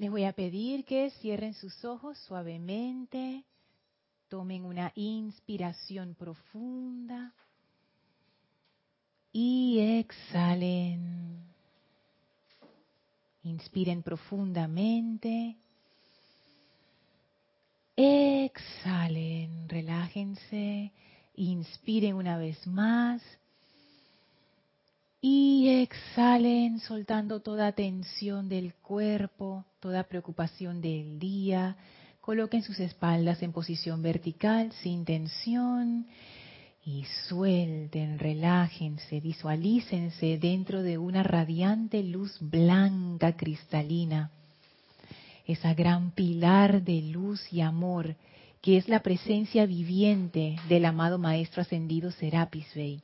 [0.00, 3.44] Les voy a pedir que cierren sus ojos suavemente,
[4.30, 7.34] tomen una inspiración profunda
[9.30, 11.44] y exhalen.
[13.42, 15.58] Inspiren profundamente.
[17.94, 20.92] Exhalen, relájense.
[21.34, 23.20] Inspiren una vez más.
[25.22, 31.76] Y exhalen soltando toda tensión del cuerpo, toda preocupación del día.
[32.20, 36.06] Coloquen sus espaldas en posición vertical sin tensión
[36.84, 44.30] y suelten, relájense, visualícense dentro de una radiante luz blanca cristalina,
[45.46, 48.16] esa gran pilar de luz y amor
[48.62, 53.02] que es la presencia viviente del amado Maestro Ascendido Serapis Bey.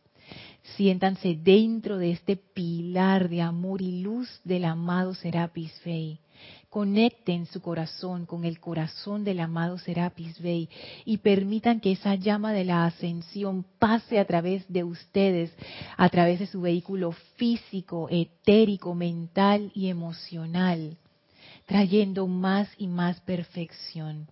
[0.74, 6.18] Siéntanse dentro de este pilar de amor y luz del amado Serapis Bey.
[6.68, 10.68] Conecten su corazón con el corazón del amado Serapis Bey
[11.06, 15.50] y permitan que esa llama de la ascensión pase a través de ustedes,
[15.96, 20.98] a través de su vehículo físico, etérico, mental y emocional,
[21.64, 24.26] trayendo más y más perfección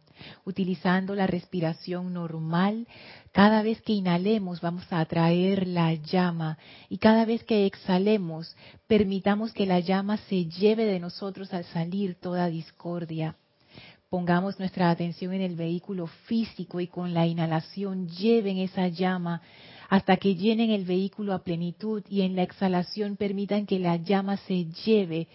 [0.44, 2.86] utilizando la respiración normal.
[3.32, 9.52] Cada vez que inhalemos vamos a atraer la llama y cada vez que exhalemos permitamos
[9.52, 13.36] que la llama se lleve de nosotros al salir toda discordia.
[14.08, 19.42] Pongamos nuestra atención en el vehículo físico y con la inhalación lleven esa llama
[19.88, 24.36] hasta que llenen el vehículo a plenitud y en la exhalación permitan que la llama
[24.36, 25.28] se lleve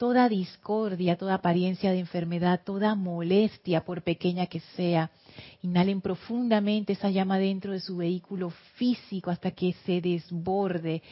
[0.00, 5.10] toda discordia, toda apariencia de enfermedad, toda molestia, por pequeña que sea.
[5.60, 11.02] Inhalen profundamente esa llama dentro de su vehículo físico hasta que se desborde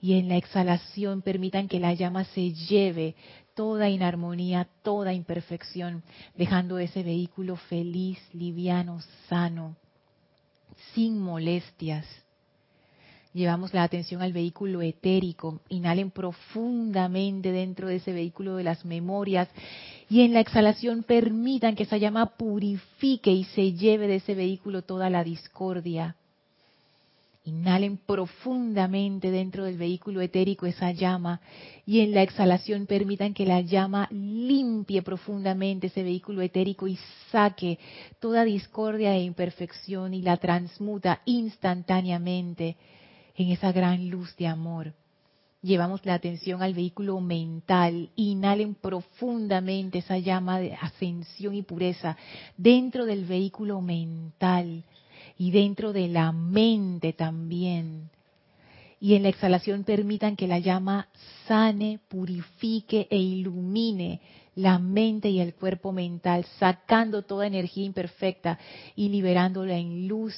[0.00, 3.14] y en la exhalación permitan que la llama se lleve
[3.52, 6.02] toda inarmonía, toda imperfección,
[6.34, 9.76] dejando ese vehículo feliz, liviano, sano,
[10.94, 12.06] sin molestias.
[13.32, 15.60] Llevamos la atención al vehículo etérico.
[15.68, 19.48] Inhalen profundamente dentro de ese vehículo de las memorias
[20.08, 24.82] y en la exhalación permitan que esa llama purifique y se lleve de ese vehículo
[24.82, 26.16] toda la discordia.
[27.44, 31.40] Inhalen profundamente dentro del vehículo etérico esa llama
[31.86, 36.98] y en la exhalación permitan que la llama limpie profundamente ese vehículo etérico y
[37.30, 37.78] saque
[38.18, 42.76] toda discordia e imperfección y la transmuta instantáneamente
[43.40, 44.92] en esa gran luz de amor.
[45.62, 52.18] Llevamos la atención al vehículo mental, inhalen profundamente esa llama de ascensión y pureza
[52.58, 54.84] dentro del vehículo mental
[55.38, 58.10] y dentro de la mente también.
[59.00, 61.08] Y en la exhalación permitan que la llama
[61.48, 64.20] sane, purifique e ilumine
[64.54, 68.58] la mente y el cuerpo mental, sacando toda energía imperfecta
[68.96, 70.34] y liberándola en luz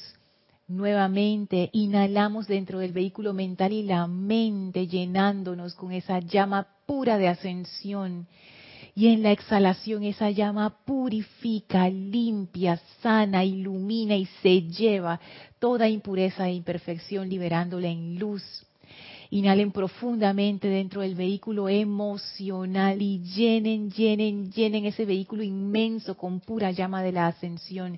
[0.67, 7.27] Nuevamente inhalamos dentro del vehículo mental y la mente llenándonos con esa llama pura de
[7.27, 8.27] ascensión.
[8.95, 15.19] Y en la exhalación esa llama purifica, limpia, sana, ilumina y se lleva
[15.59, 18.43] toda impureza e imperfección liberándola en luz.
[19.31, 26.69] Inhalen profundamente dentro del vehículo emocional y llenen, llenen, llenen ese vehículo inmenso con pura
[26.69, 27.97] llama de la ascensión.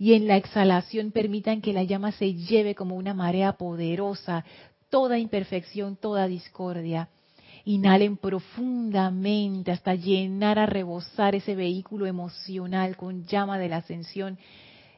[0.00, 4.46] Y en la exhalación permitan que la llama se lleve como una marea poderosa
[4.88, 7.10] toda imperfección, toda discordia.
[7.66, 14.38] Inhalen profundamente hasta llenar a rebosar ese vehículo emocional con llama de la ascensión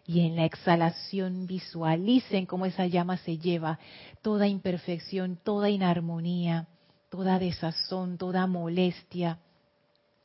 [0.06, 3.80] y en la exhalación visualicen cómo esa llama se lleva
[4.22, 6.68] toda imperfección, toda inarmonía,
[7.10, 9.40] toda desazón, toda molestia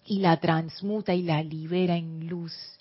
[0.05, 2.76] y la transmuta y la libera en luz.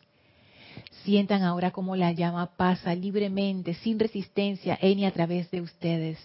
[1.06, 6.18] Sientan ahora cómo la llama pasa libremente, sin resistencia en y a través de ustedes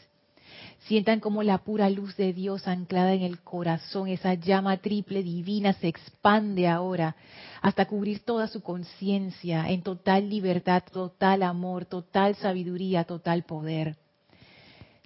[0.88, 5.74] Sientan como la pura luz de Dios anclada en el corazón, esa llama triple divina
[5.74, 7.16] se expande ahora
[7.62, 13.96] hasta cubrir toda su conciencia en total libertad, total amor, total sabiduría, total poder.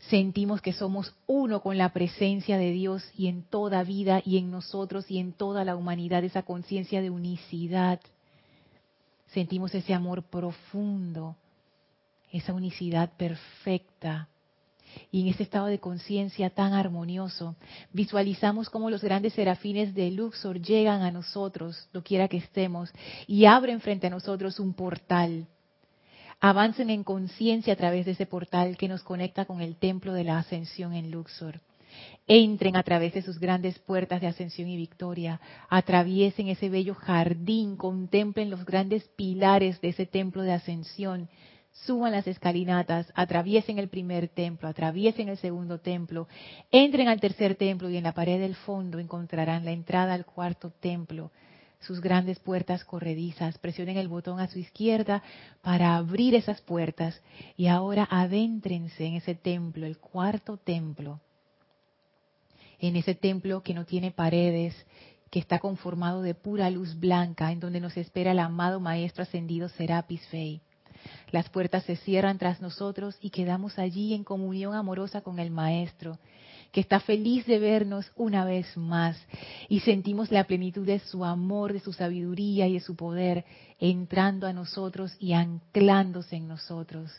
[0.10, 4.52] Sentimos que somos uno con la presencia de Dios y en toda vida y en
[4.52, 8.00] nosotros y en toda la humanidad esa conciencia de unicidad.
[9.28, 11.36] Sentimos ese amor profundo,
[12.32, 14.28] esa unicidad perfecta
[15.12, 17.56] y en este estado de conciencia tan armonioso,
[17.94, 22.92] visualizamos cómo los grandes serafines de Luxor llegan a nosotros, lo quiera que estemos,
[23.28, 25.48] y abren frente a nosotros un portal.
[26.40, 30.26] Avancen en conciencia a través de ese portal que nos conecta con el templo de
[30.26, 31.62] la ascensión en Luxor.
[32.28, 35.40] Entren a través de sus grandes puertas de ascensión y victoria,
[35.70, 41.30] atraviesen ese bello jardín, contemplen los grandes pilares de ese templo de ascensión,
[41.72, 46.28] suban las escalinatas, atraviesen el primer templo, atraviesen el segundo templo,
[46.72, 50.72] entren al tercer templo y en la pared del fondo encontrarán la entrada al cuarto
[50.72, 51.32] templo,
[51.86, 53.58] sus grandes puertas corredizas.
[53.60, 55.22] Presionen el botón a su izquierda
[55.62, 57.22] para abrir esas puertas.
[57.56, 61.22] Y ahora adéntrense en ese templo, el cuarto templo.
[62.80, 64.76] En ese templo que no tiene paredes,
[65.30, 69.70] que está conformado de pura luz blanca, en donde nos espera el amado Maestro Ascendido
[69.70, 70.62] Serapis Fey.
[71.32, 76.18] Las puertas se cierran tras nosotros y quedamos allí en comunión amorosa con el Maestro,
[76.72, 79.18] que está feliz de vernos una vez más
[79.70, 83.46] y sentimos la plenitud de su amor, de su sabiduría y de su poder
[83.80, 87.12] entrando a nosotros y anclándose en nosotros.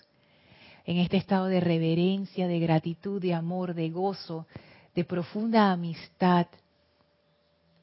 [0.85, 4.47] En este estado de reverencia, de gratitud, de amor, de gozo,
[4.97, 6.49] de profunda amistad,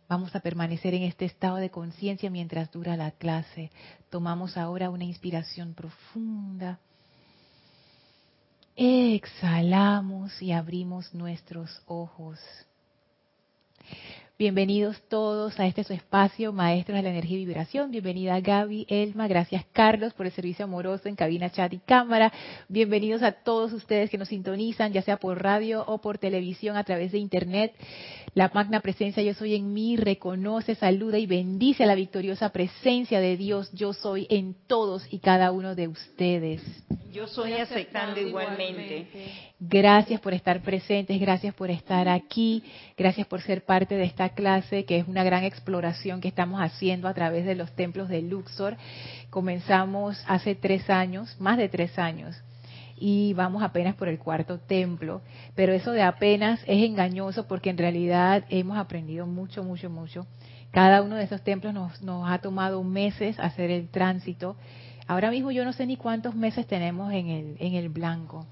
[0.10, 3.72] Vamos a permanecer en este estado de conciencia mientras dura la clase.
[4.12, 6.78] Tomamos ahora una inspiración profunda.
[8.76, 12.40] Exhalamos y abrimos nuestros ojos.
[14.40, 17.92] Bienvenidos todos a este su espacio, Maestros de la Energía y Vibración.
[17.92, 22.34] Bienvenida Gaby, Elma, gracias Carlos por el servicio amoroso en cabina, chat y cámara.
[22.68, 26.84] Bienvenidos a todos ustedes que nos sintonizan, ya sea por radio o por televisión a
[26.84, 27.76] través de internet.
[28.36, 33.20] La magna presencia Yo Soy en mí reconoce, saluda y bendice a la victoriosa presencia
[33.20, 36.64] de Dios Yo Soy en todos y cada uno de ustedes.
[37.12, 39.08] Yo soy aceptando igualmente.
[39.60, 42.64] Gracias por estar presentes, gracias por estar aquí,
[42.98, 47.08] gracias por ser parte de esta clase que es una gran exploración que estamos haciendo
[47.08, 48.78] a través de los templos de Luxor.
[49.30, 52.36] Comenzamos hace tres años, más de tres años,
[53.06, 55.22] y vamos apenas por el cuarto templo.
[55.56, 60.26] Pero eso de apenas es engañoso porque en realidad hemos aprendido mucho, mucho, mucho.
[60.72, 64.56] Cada uno de esos templos nos, nos ha tomado meses hacer el tránsito
[65.08, 68.46] Ahora mismo yo no sé ni cuántos meses tenemos en el, en el blanco,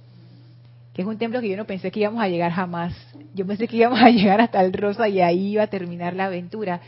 [0.93, 2.93] que es un templo que yo no pensé que íbamos a llegar jamás.
[3.33, 6.25] Yo pensé que íbamos a llegar hasta el rosa y ahí iba a terminar la
[6.25, 6.81] aventura.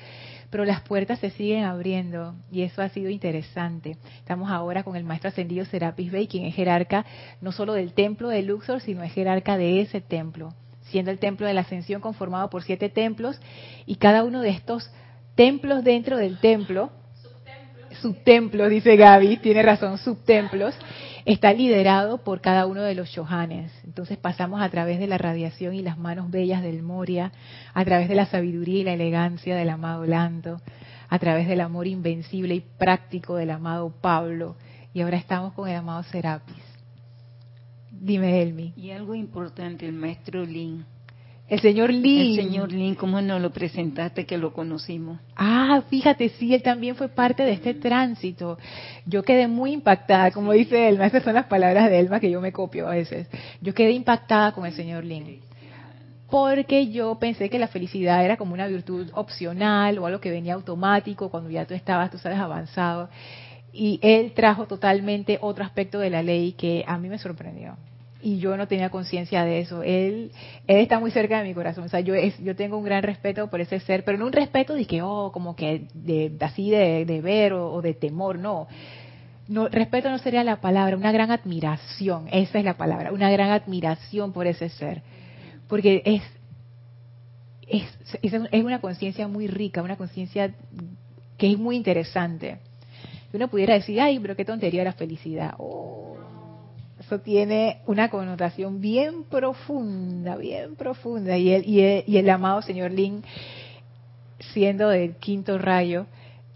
[0.54, 3.98] Pero las puertas se siguen abriendo y eso ha sido interesante.
[4.20, 7.08] Estamos ahora con el maestro ascendido Serapis Bey, quien es jerarca
[7.42, 10.54] no solo del templo de Luxor, sino es jerarca de ese templo,
[10.84, 13.42] siendo el templo de la ascensión conformado por siete templos
[13.88, 14.92] y cada uno de estos
[15.34, 16.92] templos dentro del templo
[18.00, 20.76] subtemplos, dice Gaby, tiene razón, subtemplos,
[21.26, 23.72] está liderado por cada uno de los Shohanes.
[23.86, 27.32] Entonces pasamos a través de la radiación y las manos bellas del Moria,
[27.74, 30.62] a través de la sabiduría y la elegancia del amado Lando,
[31.10, 34.56] a través del amor invencible y práctico del amado Pablo,
[34.94, 36.64] y ahora estamos con el amado Serapis.
[37.90, 38.74] Dime, Elmi.
[38.76, 40.86] Y algo importante, el maestro Lin
[41.54, 42.40] el señor Lin.
[42.40, 45.20] El señor Lin, ¿cómo no lo presentaste que lo conocimos?
[45.36, 48.58] Ah, fíjate, sí, él también fue parte de este tránsito.
[49.06, 52.42] Yo quedé muy impactada, como dice Elma, esas son las palabras de Elma que yo
[52.42, 53.28] me copio a veces.
[53.62, 55.42] Yo quedé impactada con el señor Lin.
[56.30, 60.56] Porque yo pensé que la felicidad era como una virtud opcional o algo que venía
[60.56, 63.10] automático cuando ya tú estabas, tú sabes, avanzado.
[63.72, 67.78] Y él trajo totalmente otro aspecto de la ley que a mí me sorprendió
[68.24, 69.84] y yo no tenía conciencia de eso.
[69.84, 70.32] Él,
[70.66, 71.84] él está muy cerca de mi corazón.
[71.84, 74.32] O sea, yo, es, yo tengo un gran respeto por ese ser, pero no un
[74.32, 78.68] respeto de que, oh, como que de, así de, de ver o, de temor, no.
[79.48, 79.68] no.
[79.68, 84.32] Respeto no sería la palabra, una gran admiración, esa es la palabra, una gran admiración
[84.32, 85.02] por ese ser.
[85.68, 86.24] Porque es,
[87.68, 90.54] es, es una conciencia muy rica, una conciencia
[91.38, 92.60] que es muy interesante.
[93.34, 95.56] Uno pudiera decir, ay, pero qué tontería la felicidad.
[95.58, 96.13] Oh,
[97.06, 101.38] eso tiene una connotación bien profunda, bien profunda.
[101.38, 103.24] Y el, y el, amado señor Lin,
[104.54, 106.06] siendo del quinto rayo,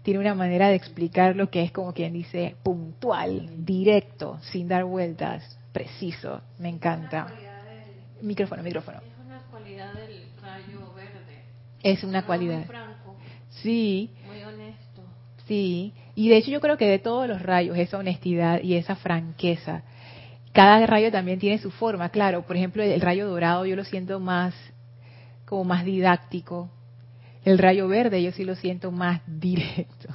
[0.02, 4.84] tiene una manera de explicar lo que es como quien dice puntual, directo, sin dar
[4.84, 6.40] vueltas, preciso.
[6.58, 7.26] Me encanta.
[8.22, 8.98] Micrófono, micrófono.
[8.98, 11.42] Es una cualidad del rayo verde.
[11.82, 12.58] Es una cualidad.
[12.58, 13.16] Muy franco.
[13.50, 14.12] Sí.
[14.26, 15.02] Muy honesto.
[15.46, 15.92] Sí.
[16.14, 19.84] Y de hecho yo creo que de todos los rayos, esa honestidad y esa franqueza
[20.58, 22.42] cada rayo también tiene su forma, claro.
[22.42, 24.52] Por ejemplo, el rayo dorado yo lo siento más,
[25.44, 26.68] como más didáctico.
[27.44, 30.08] El rayo verde yo sí lo siento más directo.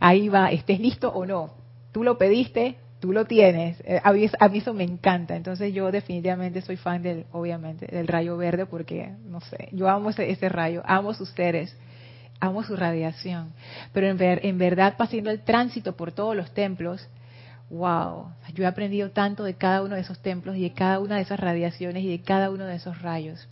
[0.00, 1.54] Ahí va, estés listo o no.
[1.92, 3.80] Tú lo pediste, tú lo tienes.
[3.84, 5.36] Eh, a mí, eso me encanta.
[5.36, 10.10] Entonces yo definitivamente soy fan del, obviamente, del rayo verde porque, no sé, yo amo
[10.10, 11.76] ese, ese rayo, amo sus seres,
[12.40, 13.52] amo su radiación.
[13.92, 17.08] Pero en, ver, en verdad, pasando el tránsito por todos los templos,
[17.70, 21.16] wow, yo he aprendido tanto de cada uno de esos templos y de cada una
[21.16, 23.48] de esas radiaciones y de cada uno de esos rayos.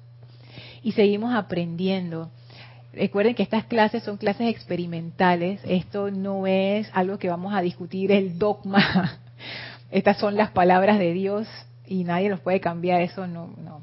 [0.83, 2.31] y seguimos aprendiendo.
[2.93, 8.11] Recuerden que estas clases son clases experimentales, esto no es algo que vamos a discutir
[8.11, 9.19] el dogma,
[9.91, 11.47] estas son las palabras de Dios
[11.87, 13.83] y nadie los puede cambiar, eso no, no.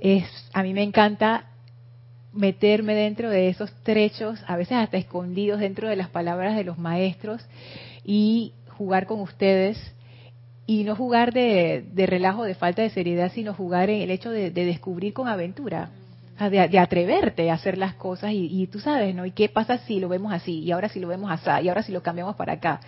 [0.00, 1.46] Es, a mí me encanta
[2.32, 6.78] meterme dentro de esos trechos, a veces hasta escondidos dentro de las palabras de los
[6.78, 7.46] maestros
[8.04, 9.78] y jugar con ustedes
[10.66, 14.50] y no jugar de, relajo, de falta de seriedad, sino jugar en el hecho de,
[14.50, 15.90] descubrir con aventura,
[16.38, 19.26] de, atreverte a hacer las cosas y, y, tú sabes, ¿no?
[19.26, 20.60] ¿Y qué pasa si lo vemos así?
[20.60, 22.80] Y ahora si lo vemos así, y ahora si lo cambiamos para acá.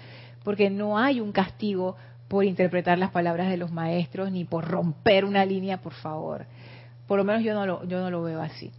[0.44, 1.96] Porque no hay un castigo
[2.28, 6.46] por interpretar las palabras de los maestros ni por romper una línea, por favor.
[7.06, 8.72] Por lo menos yo no lo, yo no lo veo así.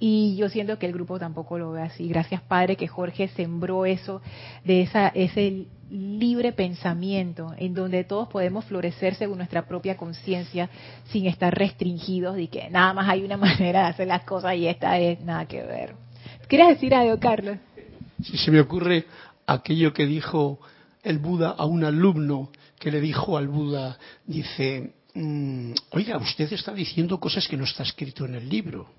[0.00, 2.08] Y yo siento que el grupo tampoco lo ve así.
[2.08, 4.22] Gracias, Padre, que Jorge sembró eso,
[4.64, 10.68] de esa, ese libre pensamiento, en donde todos podemos florecer según nuestra propia conciencia,
[11.10, 14.66] sin estar restringidos de que nada más hay una manera de hacer las cosas y
[14.66, 15.94] esta es nada que ver.
[16.46, 17.58] ¿Quieres decir algo, Carlos?
[18.22, 19.06] Si se me ocurre
[19.46, 20.60] aquello que dijo
[21.02, 26.72] el Buda a un alumno que le dijo al Buda, dice, mm, oiga, usted está
[26.72, 28.98] diciendo cosas que no está escrito en el libro.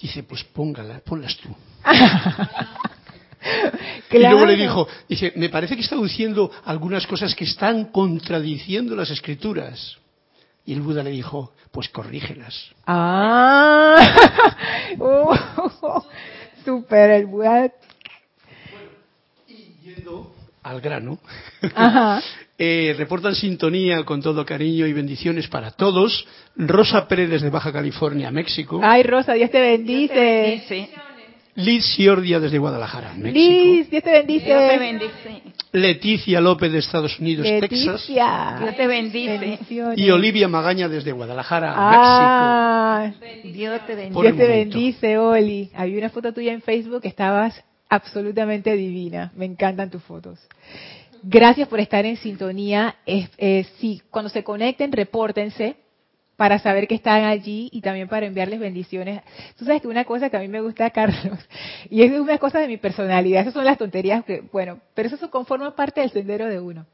[0.00, 1.48] Dice, pues póngala, ponlas tú.
[4.10, 8.94] Y luego le dijo, dice, me parece que está diciendo algunas cosas que están contradiciendo
[8.94, 9.96] las escrituras.
[10.64, 12.70] Y el Buda le dijo, pues corrígelas.
[12.86, 13.96] Ah,
[14.98, 15.34] uh,
[16.64, 17.72] super, el Buda.
[19.46, 21.18] y yendo al grano,
[21.74, 22.20] Ajá.
[22.58, 26.26] Eh, reportan sintonía con todo cariño y bendiciones para todos.
[26.56, 28.80] Rosa Pérez desde Baja California, México.
[28.82, 30.90] Ay, Rosa, Dios te bendice.
[31.56, 33.38] Liz Siordia desde Guadalajara, México.
[33.38, 35.42] Liz, Dios te bendice.
[35.72, 38.06] Leticia López de Estados Unidos, Texas.
[38.06, 39.58] Dios te bendice.
[39.96, 43.48] Y Olivia Magaña desde Guadalajara, ah, México.
[43.52, 44.22] Dios te bendice.
[44.22, 45.70] Dios te bendice, Oli.
[45.74, 49.32] Había una foto tuya en Facebook que estabas absolutamente divina.
[49.34, 50.38] Me encantan tus fotos.
[51.22, 52.96] Gracias por estar en sintonía.
[53.06, 55.76] Eh, sí, cuando se conecten, repórtense
[56.36, 59.22] para saber que están allí y también para enviarles bendiciones.
[59.56, 61.38] Tú sabes que una cosa que a mí me gusta, Carlos,
[61.90, 65.30] y es una cosa de mi personalidad, esas son las tonterías que, bueno, pero eso
[65.30, 66.86] conforma parte del sendero de uno.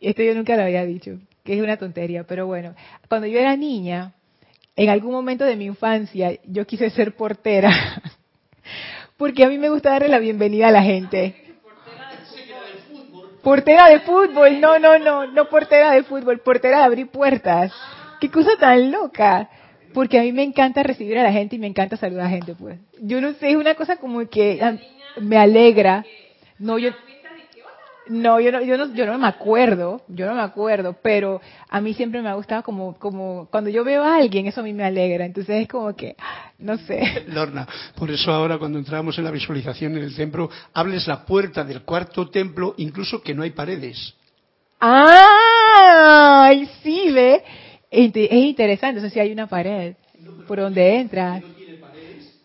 [0.00, 2.74] Esto yo nunca lo había dicho, que es una tontería, pero bueno,
[3.08, 4.14] cuando yo era niña,
[4.74, 7.70] en algún momento de mi infancia, yo quise ser portera,
[9.16, 11.36] porque a mí me gusta darle la bienvenida a la gente.
[13.42, 17.72] Portera de fútbol, no, no, no, no portera de fútbol, portera de abrir puertas.
[18.20, 19.48] Qué cosa tan loca.
[19.92, 22.30] Porque a mí me encanta recibir a la gente y me encanta saludar a la
[22.30, 22.78] gente, pues.
[23.00, 24.76] Yo no sé, es una cosa como que ah,
[25.20, 26.04] me alegra.
[26.58, 26.90] No, yo,
[28.06, 31.80] no, yo no, yo no, yo no me acuerdo, yo no me acuerdo, pero a
[31.80, 34.72] mí siempre me ha gustado como, como cuando yo veo a alguien, eso a mí
[34.72, 35.24] me alegra.
[35.24, 36.16] Entonces es como que,
[36.58, 37.24] no sé.
[37.28, 41.64] Lorna, por eso ahora cuando entramos en la visualización en el templo, hables la puerta
[41.64, 44.14] del cuarto templo, incluso que no hay paredes.
[44.80, 46.52] ¡Ah!
[46.82, 47.42] Sí, ve.
[47.90, 49.94] Es interesante, eso sí hay una pared
[50.46, 51.40] por donde entra.
[51.40, 52.40] No tiene paredes,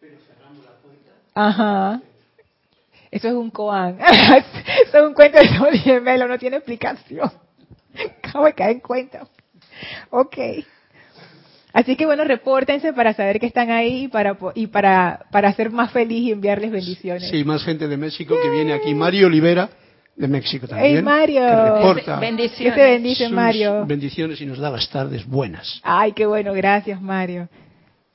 [0.00, 1.10] pero cerramos la puerta.
[1.34, 2.02] Ajá.
[3.10, 3.98] Eso es un koan.
[4.00, 7.30] Eso es un cuento de Sol Melo, no tiene explicación.
[8.22, 9.26] Acabo de caer en cuenta.
[10.10, 10.36] Ok.
[11.72, 15.70] Así que bueno, repórtense para saber que están ahí y para, y para, para ser
[15.70, 17.30] más feliz y enviarles bendiciones.
[17.30, 18.94] Sí, más gente de México que viene aquí.
[18.94, 19.70] Mario Olivera,
[20.20, 20.96] de México también.
[20.96, 21.74] ¡Hey, Mario!
[21.74, 22.74] reporta bendiciones.
[22.74, 23.86] te bendice, Mario.
[23.86, 25.80] Bendiciones y nos da las tardes buenas.
[25.82, 27.48] Ay, qué bueno, gracias, Mario.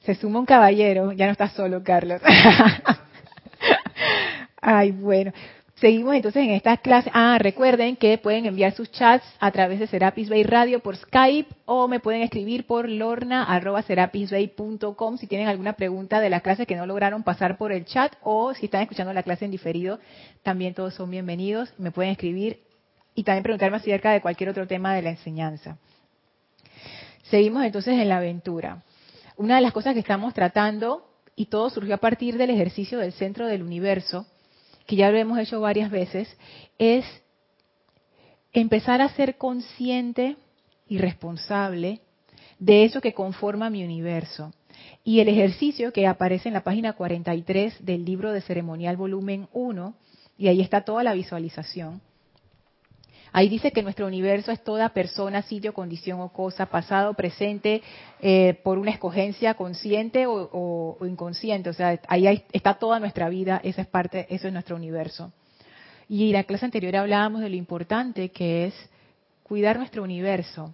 [0.01, 2.21] Se suma un caballero, ya no estás solo, Carlos.
[4.61, 5.31] Ay, bueno.
[5.75, 7.11] Seguimos entonces en estas clases.
[7.13, 11.53] Ah, recuerden que pueden enviar sus chats a través de Serapis Bay Radio por Skype
[11.65, 16.85] o me pueden escribir por lorna.serapisbay.com si tienen alguna pregunta de la clase que no
[16.85, 19.99] lograron pasar por el chat o si están escuchando la clase en diferido,
[20.43, 21.73] también todos son bienvenidos.
[21.77, 22.61] Me pueden escribir
[23.13, 25.77] y también preguntarme acerca de cualquier otro tema de la enseñanza.
[27.23, 28.81] Seguimos entonces en la aventura.
[29.35, 31.05] Una de las cosas que estamos tratando,
[31.35, 34.25] y todo surgió a partir del ejercicio del centro del universo,
[34.85, 36.35] que ya lo hemos hecho varias veces,
[36.77, 37.05] es
[38.53, 40.37] empezar a ser consciente
[40.87, 42.01] y responsable
[42.59, 44.53] de eso que conforma mi universo.
[45.03, 49.93] Y el ejercicio que aparece en la página 43 del libro de ceremonial volumen 1,
[50.37, 52.01] y ahí está toda la visualización,
[53.37, 57.83] Ahí dice que nuestro universo es toda persona, sitio, condición o cosa, pasado, presente,
[58.21, 61.69] eh, por una escogencia consciente o, inconsciente.
[61.69, 65.33] O sea, ahí está toda nuestra vida, esa es parte, eso es nuestro universo.
[66.07, 68.73] Y en la clase anterior hablábamos de lo importante que es
[69.43, 70.73] cuidar nuestro universo.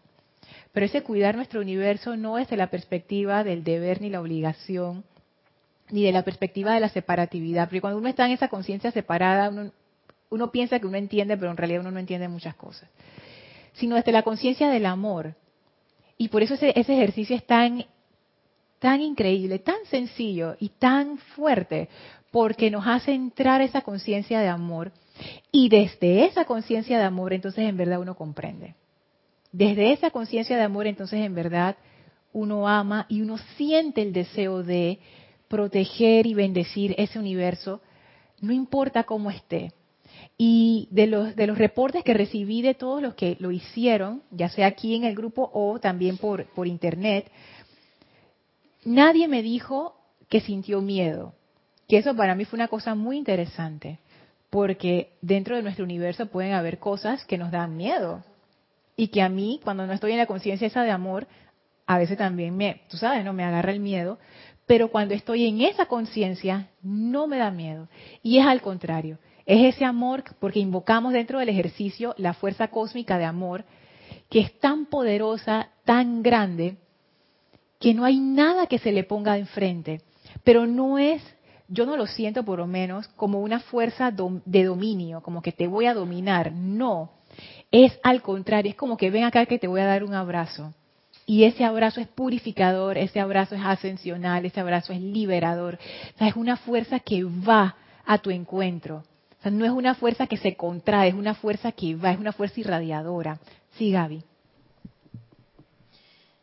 [0.71, 5.03] Pero ese cuidar nuestro universo no es de la perspectiva del deber ni la obligación,
[5.89, 7.65] ni de la perspectiva de la separatividad.
[7.65, 9.71] Porque cuando uno está en esa conciencia separada, uno,
[10.31, 12.89] uno piensa que uno entiende, pero en realidad uno no entiende muchas cosas.
[13.73, 15.35] Sino desde la conciencia del amor.
[16.17, 17.85] Y por eso ese, ejercicio es tan,
[18.79, 21.89] tan increíble, tan sencillo y tan fuerte,
[22.31, 24.93] porque nos hace entrar esa conciencia de amor.
[25.51, 28.75] Y desde esa conciencia de amor, entonces en verdad uno comprende.
[29.51, 31.75] Desde esa conciencia de amor, entonces en verdad
[32.31, 34.99] uno ama y uno siente el deseo de
[35.49, 37.81] proteger y bendecir ese universo,
[38.39, 39.73] no importa cómo esté.
[40.43, 44.49] Y de los, de los reportes que recibí de todos los que lo hicieron, ya
[44.49, 47.31] sea aquí en el grupo o también por, por internet,
[48.83, 49.95] nadie me dijo
[50.29, 51.35] que sintió miedo.
[51.87, 53.99] Que eso para mí fue una cosa muy interesante,
[54.49, 58.23] porque dentro de nuestro universo pueden haber cosas que nos dan miedo.
[58.95, 61.27] Y que a mí, cuando no estoy en la conciencia esa de amor,
[61.85, 64.17] a veces también me, tú sabes, no me agarra el miedo,
[64.65, 67.89] pero cuando estoy en esa conciencia no me da miedo.
[68.23, 73.17] Y es al contrario, es ese amor, porque invocamos dentro del ejercicio la fuerza cósmica
[73.17, 73.65] de amor,
[74.29, 76.77] que es tan poderosa, tan grande,
[77.79, 80.01] que no hay nada que se le ponga enfrente.
[80.43, 81.21] Pero no es,
[81.67, 85.67] yo no lo siento por lo menos, como una fuerza de dominio, como que te
[85.67, 86.51] voy a dominar.
[86.53, 87.11] No,
[87.71, 90.73] es al contrario, es como que ven acá que te voy a dar un abrazo.
[91.25, 95.79] Y ese abrazo es purificador, ese abrazo es ascensional, ese abrazo es liberador.
[96.15, 99.03] O sea, es una fuerza que va a tu encuentro.
[99.41, 102.19] O sea, no es una fuerza que se contrae, es una fuerza que va, es
[102.19, 103.39] una fuerza irradiadora.
[103.71, 104.23] Sí, Gaby.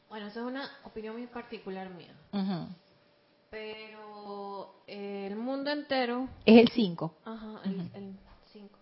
[0.09, 2.13] Bueno, esa es una opinión muy particular mía.
[3.51, 6.29] Pero el mundo entero...
[6.45, 7.15] Es el 5.
[7.25, 8.19] Ajá, el
[8.53, 8.79] 5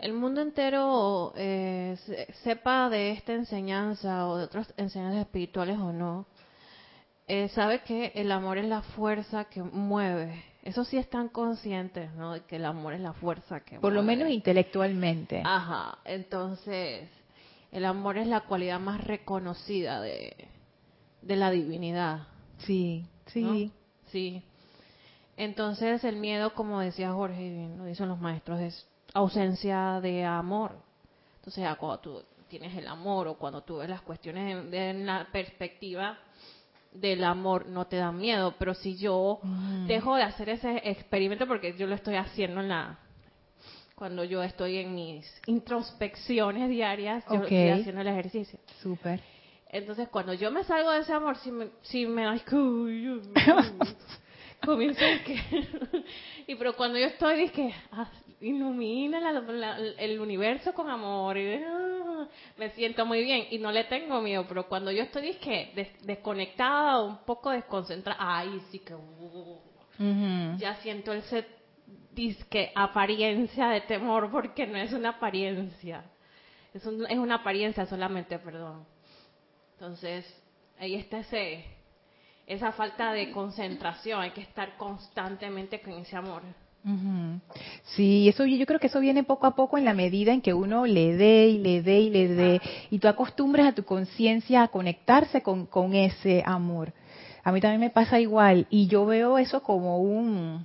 [0.00, 1.96] el mundo entero eh,
[2.44, 6.26] sepa de esta enseñanza o de otras enseñanzas espirituales o no,
[7.26, 10.44] eh, sabe que el amor es la fuerza que mueve.
[10.68, 12.34] Eso sí están conscientes, ¿no?
[12.34, 15.40] De que el amor es la fuerza que Por lo menos intelectualmente.
[15.42, 15.96] Ajá.
[16.04, 17.08] Entonces,
[17.72, 20.36] el amor es la cualidad más reconocida de,
[21.22, 22.26] de la divinidad.
[22.58, 23.72] Sí, sí.
[24.12, 24.42] Sí.
[25.38, 30.76] Entonces, el miedo, como decía Jorge, lo dicen los maestros, es ausencia de amor.
[31.36, 36.18] Entonces, cuando tú tienes el amor o cuando tú ves las cuestiones de, la perspectiva
[36.92, 38.54] del amor, no te da miedo.
[38.58, 39.86] Pero si yo mm.
[39.86, 42.98] dejo de hacer ese experimento, porque yo lo estoy haciendo en la
[43.98, 48.60] cuando yo estoy en mis introspecciones diarias, yo estoy haciendo el ejercicio.
[48.80, 49.20] Súper.
[49.70, 52.24] Entonces, cuando yo me salgo de ese amor, si me, si me
[54.64, 55.40] comienzo que
[56.46, 59.18] y pero cuando yo estoy dije ah, ilumina
[59.98, 64.44] el universo con amor y ah, me siento muy bien y no le tengo miedo,
[64.48, 69.60] pero cuando yo estoy disque desconectada, un poco desconcentrada, ay, sí que uh,
[70.58, 71.46] ya siento ese
[72.12, 76.04] disque apariencia de temor porque no es una apariencia,
[76.74, 78.86] es, es una apariencia solamente, perdón.
[79.74, 80.26] Entonces,
[80.78, 81.77] ahí está ese
[82.48, 86.42] esa falta de concentración, hay que estar constantemente con ese amor.
[87.96, 90.54] Sí, eso yo creo que eso viene poco a poco en la medida en que
[90.54, 94.62] uno le dé y le dé y le dé y tú acostumbras a tu conciencia
[94.62, 96.94] a conectarse con, con ese amor.
[97.44, 100.64] A mí también me pasa igual y yo veo eso como un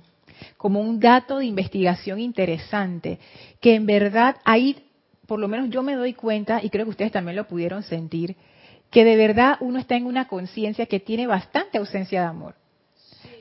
[0.56, 3.18] como un dato de investigación interesante,
[3.60, 4.82] que en verdad ahí
[5.26, 8.36] por lo menos yo me doy cuenta y creo que ustedes también lo pudieron sentir,
[8.94, 12.54] que de verdad uno está en una conciencia que tiene bastante ausencia de amor.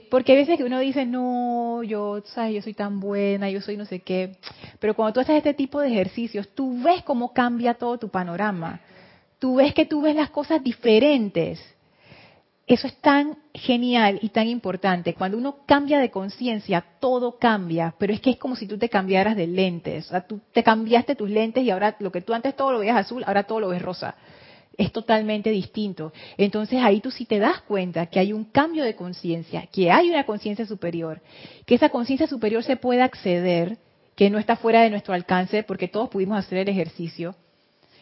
[0.09, 2.55] Porque hay veces que uno dice, no, yo, ¿sabes?
[2.55, 4.37] yo soy tan buena, yo soy no sé qué.
[4.79, 8.79] Pero cuando tú haces este tipo de ejercicios, tú ves cómo cambia todo tu panorama.
[9.37, 11.63] Tú ves que tú ves las cosas diferentes.
[12.65, 15.13] Eso es tan genial y tan importante.
[15.13, 18.89] Cuando uno cambia de conciencia, todo cambia, pero es que es como si tú te
[18.89, 20.07] cambiaras de lentes.
[20.07, 22.79] O sea, tú te cambiaste tus lentes y ahora lo que tú antes todo lo
[22.79, 24.15] veías azul, ahora todo lo ves rosa
[24.77, 26.13] es totalmente distinto.
[26.37, 30.09] Entonces ahí tú sí te das cuenta que hay un cambio de conciencia, que hay
[30.09, 31.21] una conciencia superior,
[31.65, 33.77] que esa conciencia superior se puede acceder,
[34.15, 37.35] que no está fuera de nuestro alcance porque todos pudimos hacer el ejercicio.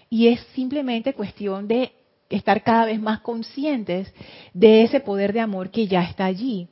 [0.10, 1.94] Y es simplemente cuestión de
[2.30, 4.14] estar cada vez más conscientes
[4.54, 6.68] de ese poder de amor que ya está allí.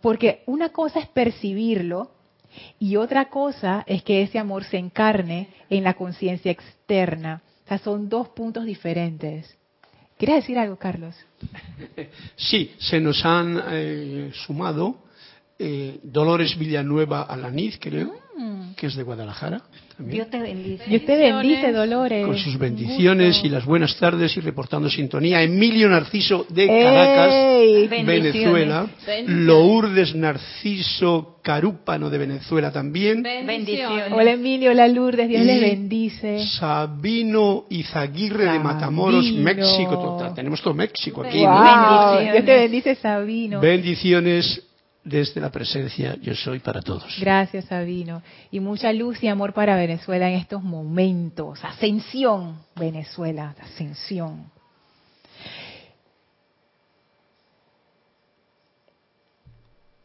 [0.00, 2.10] Porque una cosa es percibirlo
[2.78, 7.42] y otra cosa es que ese amor se encarne en la conciencia externa
[7.78, 9.56] son dos puntos diferentes.
[10.18, 11.16] ¿Quieres decir algo, Carlos?
[12.36, 15.04] Sí, se nos han eh, sumado
[15.58, 18.14] eh, Dolores Villanueva Alaniz, creo.
[18.40, 18.74] Mm.
[18.74, 19.60] que es de Guadalajara.
[19.96, 20.16] también.
[20.16, 20.84] Dios te bendice.
[20.86, 22.24] Dios te bendice, Dolores.
[22.26, 25.42] con sus bendiciones y las buenas tardes y reportando sintonía.
[25.42, 27.86] Emilio Narciso de Caracas, ¡Ey!
[27.88, 28.86] Venezuela.
[29.26, 33.22] Lourdes Narciso Carúpano de Venezuela también.
[33.22, 34.10] Bendiciones.
[34.12, 36.46] Hola Emilio, hola Lourdes, Dios Y les bendice.
[36.46, 39.42] Sabino Izaguirre de Matamoros, Sabino.
[39.42, 39.98] México.
[39.98, 41.44] Total, tenemos todo México aquí.
[41.44, 42.20] Wow.
[42.32, 43.60] Dios te bendice, Sabino.
[43.60, 44.62] Bendiciones
[45.04, 47.18] desde la presencia Yo Soy para todos.
[47.20, 48.22] Gracias, Sabino.
[48.50, 51.64] Y mucha luz y amor para Venezuela en estos momentos.
[51.64, 54.50] Ascensión, Venezuela, ascensión.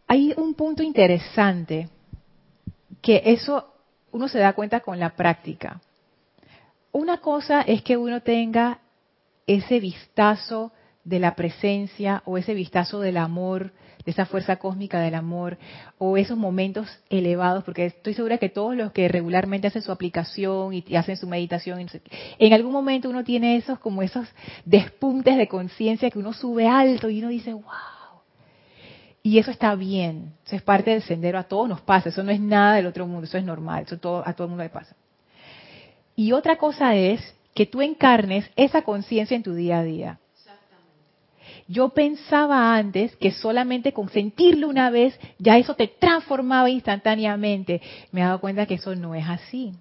[0.08, 1.90] Hay un punto interesante
[3.02, 3.74] que eso
[4.12, 5.82] uno se da cuenta con la práctica.
[6.92, 8.80] Una cosa es que uno tenga
[9.46, 10.72] ese vistazo
[11.04, 13.74] de la presencia o ese vistazo del amor,
[14.06, 15.58] esa fuerza cósmica del amor,
[15.98, 20.74] o esos momentos elevados, porque estoy segura que todos los que regularmente hacen su aplicación
[20.74, 21.86] y, hacen su meditación,
[22.40, 24.28] en algún momento uno tiene esos como esos
[24.64, 27.64] despuntes de conciencia que uno sube alto y uno dice, wow.
[29.24, 32.32] Y eso está bien, eso es parte del sendero, a todos nos pasa, eso no
[32.32, 34.70] es nada del otro mundo, eso es normal, eso todo, a todo el mundo le
[34.70, 34.96] pasa.
[36.16, 40.20] Y otra cosa es que tú encarnes esa conciencia en tu día a día.
[41.68, 47.82] Yo pensaba antes que solamente con sentirlo una vez ya eso te transformaba instantáneamente.
[48.12, 49.74] Me he dado cuenta que eso no es así.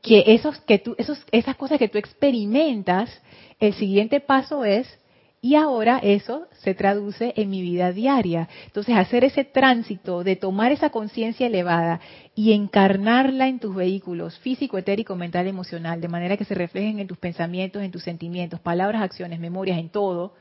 [0.00, 3.10] Que esos que tú esos esas cosas que tú experimentas,
[3.58, 4.99] el siguiente paso es
[5.42, 8.48] y ahora eso se traduce en mi vida diaria.
[8.66, 12.00] Entonces, hacer ese tránsito de tomar esa conciencia elevada
[12.34, 17.06] y encarnarla en tus vehículos físico, etérico, mental, emocional, de manera que se reflejen en
[17.06, 20.34] tus pensamientos, en tus sentimientos, palabras, acciones, memorias, en todo,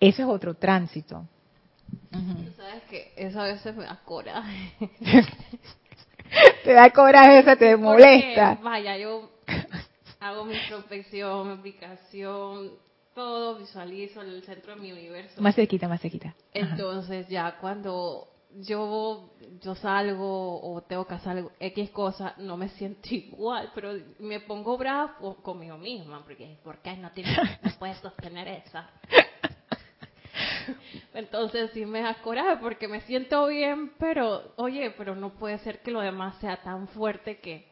[0.00, 1.26] eso es otro tránsito.
[2.10, 4.72] Tú sabes que eso a veces me da coraje.
[6.64, 8.58] Te da coraje, eso te Porque, molesta.
[8.60, 9.30] Vaya, yo
[10.18, 12.72] hago mi introspección, mi aplicación,
[13.16, 15.40] todo, visualizo el centro de mi universo.
[15.40, 16.28] Más cerquita, más cerquita.
[16.28, 16.36] Ajá.
[16.52, 23.08] Entonces ya cuando yo yo salgo o tengo que hacer X cosa, no me siento
[23.14, 27.96] igual, pero me pongo brava po- conmigo misma, porque ¿por qué no, tienes, no puedes
[27.98, 28.88] sostener esa?
[31.14, 35.80] Entonces sí me da coraje porque me siento bien, pero oye, pero no puede ser
[35.80, 37.66] que lo demás sea tan fuerte que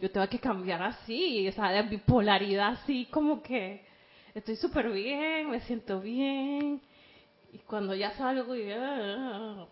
[0.00, 3.86] yo tenga que cambiar así, o sea, de bipolaridad así como que
[4.38, 6.80] estoy súper bien, me siento bien,
[7.52, 9.66] y cuando ya salgo y ya,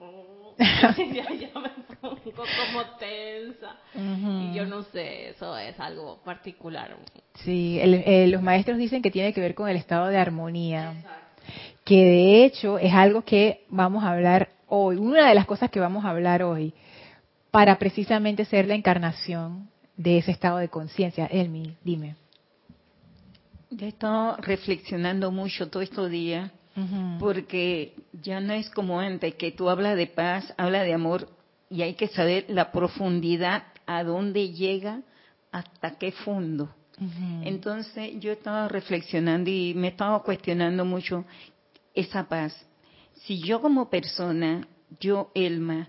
[1.33, 1.69] ya me
[2.01, 3.77] pongo como tensa.
[3.95, 6.97] Y yo no sé, eso es algo particular.
[7.37, 10.95] Sí, el- eh, los maestros dicen que tiene que ver con el estado de armonía.
[11.85, 15.79] que de hecho es algo que vamos a hablar hoy, una de las cosas que
[15.79, 16.75] vamos a hablar hoy,
[17.53, 21.27] para precisamente ser la encarnación de ese estado de conciencia.
[21.27, 22.17] Elmi, dime.
[23.71, 26.51] Yo he estado reflexionando mucho todos estos días
[27.19, 31.29] porque ya no es como antes, que tú hablas de paz, hablas de amor
[31.71, 35.01] y hay que saber la profundidad, a dónde llega,
[35.53, 36.69] hasta qué fondo.
[37.43, 41.25] Entonces yo estaba reflexionando y me estaba cuestionando mucho
[41.95, 42.55] esa paz.
[43.15, 44.69] Si yo como persona,
[45.01, 45.89] yo Elma,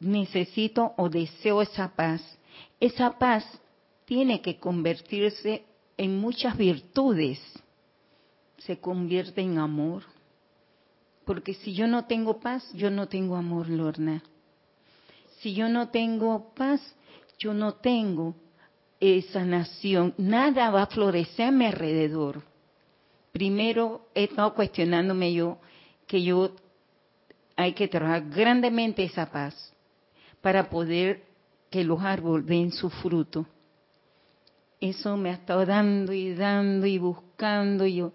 [0.00, 2.20] necesito o deseo esa paz,
[2.80, 3.44] esa paz
[4.04, 5.64] tiene que convertirse
[5.96, 7.40] en muchas virtudes.
[8.58, 10.02] Se convierte en amor.
[11.24, 14.22] Porque si yo no tengo paz, yo no tengo amor, Lorna.
[15.40, 16.80] Si yo no tengo paz,
[17.38, 18.34] yo no tengo
[19.00, 20.14] eh, sanación.
[20.18, 22.42] Nada va a florecer a mi alrededor.
[23.32, 25.58] Primero he estado cuestionándome yo
[26.06, 26.52] que yo
[27.56, 29.72] hay que trabajar grandemente esa paz
[30.40, 31.24] para poder
[31.70, 33.46] que los árboles den su fruto.
[34.90, 38.12] Eso me ha estado dando y dando y buscando y yo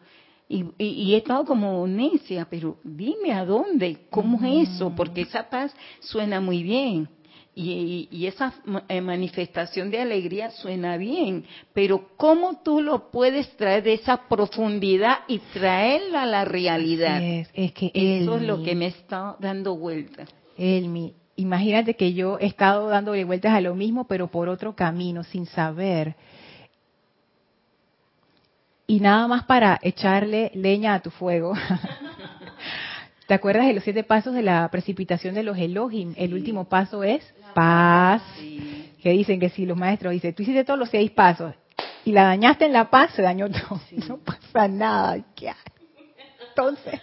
[0.48, 5.22] y, y- y he estado como necia, pero dime a dónde, cómo es eso, porque
[5.22, 7.08] esa paz suena muy bien
[7.56, 8.54] y, esa
[8.88, 15.20] eh, manifestación de alegría suena bien, pero cómo tú lo puedes traer de esa profundidad
[15.28, 17.22] y traerla a la realidad.
[17.22, 20.26] Es, es que Eso es lo que me está dando vuelta.
[20.58, 25.24] Elmi, imagínate que yo he estado dándole vueltas a lo mismo, pero por otro camino,
[25.24, 26.16] sin saber.
[28.90, 31.54] Y nada más para echarle leña a tu fuego.
[33.28, 36.16] ¿Te acuerdas de los siete pasos de la precipitación de los Elohim?
[36.18, 37.24] El último paso es
[37.54, 38.24] paz.
[39.04, 41.54] Que dicen que si los maestros dicen, tú hiciste todos los seis pasos
[42.04, 43.80] y la dañaste en la paz, se dañó todo.
[44.10, 45.24] No pasa nada.
[46.50, 47.00] Entonces,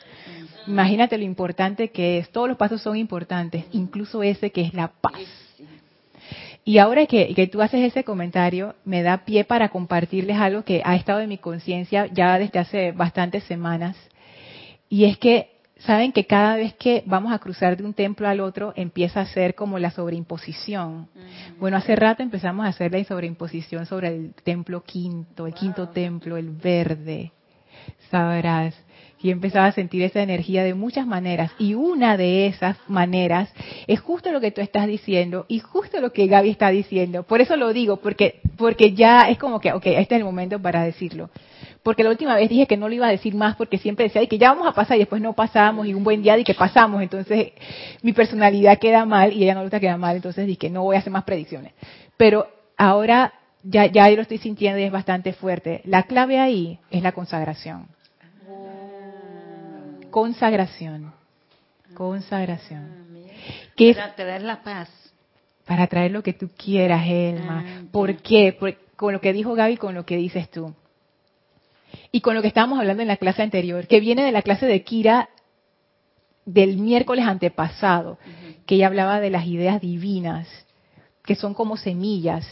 [0.67, 2.31] Imagínate lo importante que es.
[2.31, 5.46] Todos los pasos son importantes, incluso ese que es la paz.
[6.67, 10.83] Y ahora que, que, tú haces ese comentario, me da pie para compartirles algo que
[10.85, 13.97] ha estado en mi conciencia ya desde hace bastantes semanas.
[14.89, 15.49] Y es que,
[15.79, 19.27] saben que cada vez que vamos a cruzar de un templo al otro, empieza a
[19.27, 21.09] ser como la sobreimposición.
[21.61, 26.37] Bueno, hace rato empezamos a hacer la sobreimposición sobre el templo quinto, el quinto templo,
[26.37, 27.31] el verde.
[28.11, 28.75] Sabrás
[29.21, 31.51] y empezaba a sentir esa energía de muchas maneras.
[31.59, 33.53] Y una de esas maneras
[33.87, 37.23] es justo lo que tú estás diciendo y justo lo que Gaby está diciendo.
[37.23, 40.61] Por eso lo digo, porque, porque ya es como que, ok, este es el momento
[40.61, 41.31] para decirlo.
[41.83, 44.27] Porque la última vez dije que no lo iba a decir más porque siempre decía
[44.27, 46.55] que ya vamos a pasar y después no pasamos y un buen día di que
[46.55, 47.01] pasamos.
[47.01, 47.53] Entonces
[48.03, 50.17] mi personalidad queda mal y ella no le queda mal.
[50.17, 51.73] Entonces dije que no voy a hacer más predicciones.
[52.17, 55.81] Pero ahora ya, ya lo estoy sintiendo y es bastante fuerte.
[55.85, 57.96] La clave ahí es la consagración
[60.17, 61.13] consagración.
[61.93, 63.07] Consagración.
[63.77, 64.89] Que para traer la paz.
[65.67, 67.85] Para traer lo que tú quieras, Elma.
[67.93, 68.57] ¿Por qué?
[68.97, 70.75] con lo que dijo Gaby, con lo que dices tú.
[72.13, 74.65] Y con lo que estábamos hablando en la clase anterior, que viene de la clase
[74.65, 75.29] de Kira
[76.47, 78.19] del miércoles antepasado,
[78.65, 80.49] que ella hablaba de las ideas divinas,
[81.27, 82.49] que son como semillas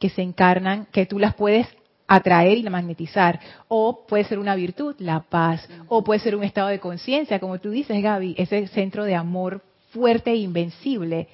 [0.00, 1.68] que se encarnan, que tú las puedes
[2.08, 3.38] atraer y magnetizar.
[3.68, 5.68] O puede ser una virtud, la paz.
[5.86, 9.62] O puede ser un estado de conciencia, como tú dices, Gaby, ese centro de amor
[9.90, 11.28] fuerte e invencible.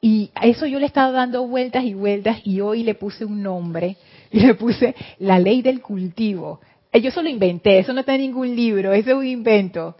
[0.00, 3.24] Y a eso yo le he estado dando vueltas y vueltas y hoy le puse
[3.24, 3.96] un nombre
[4.32, 6.60] y le puse la ley del cultivo.
[6.92, 9.96] Eh, yo solo inventé, eso no está en ningún libro, eso es un invento.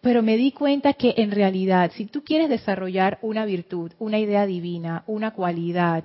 [0.00, 4.46] Pero me di cuenta que en realidad, si tú quieres desarrollar una virtud, una idea
[4.46, 6.04] divina, una cualidad,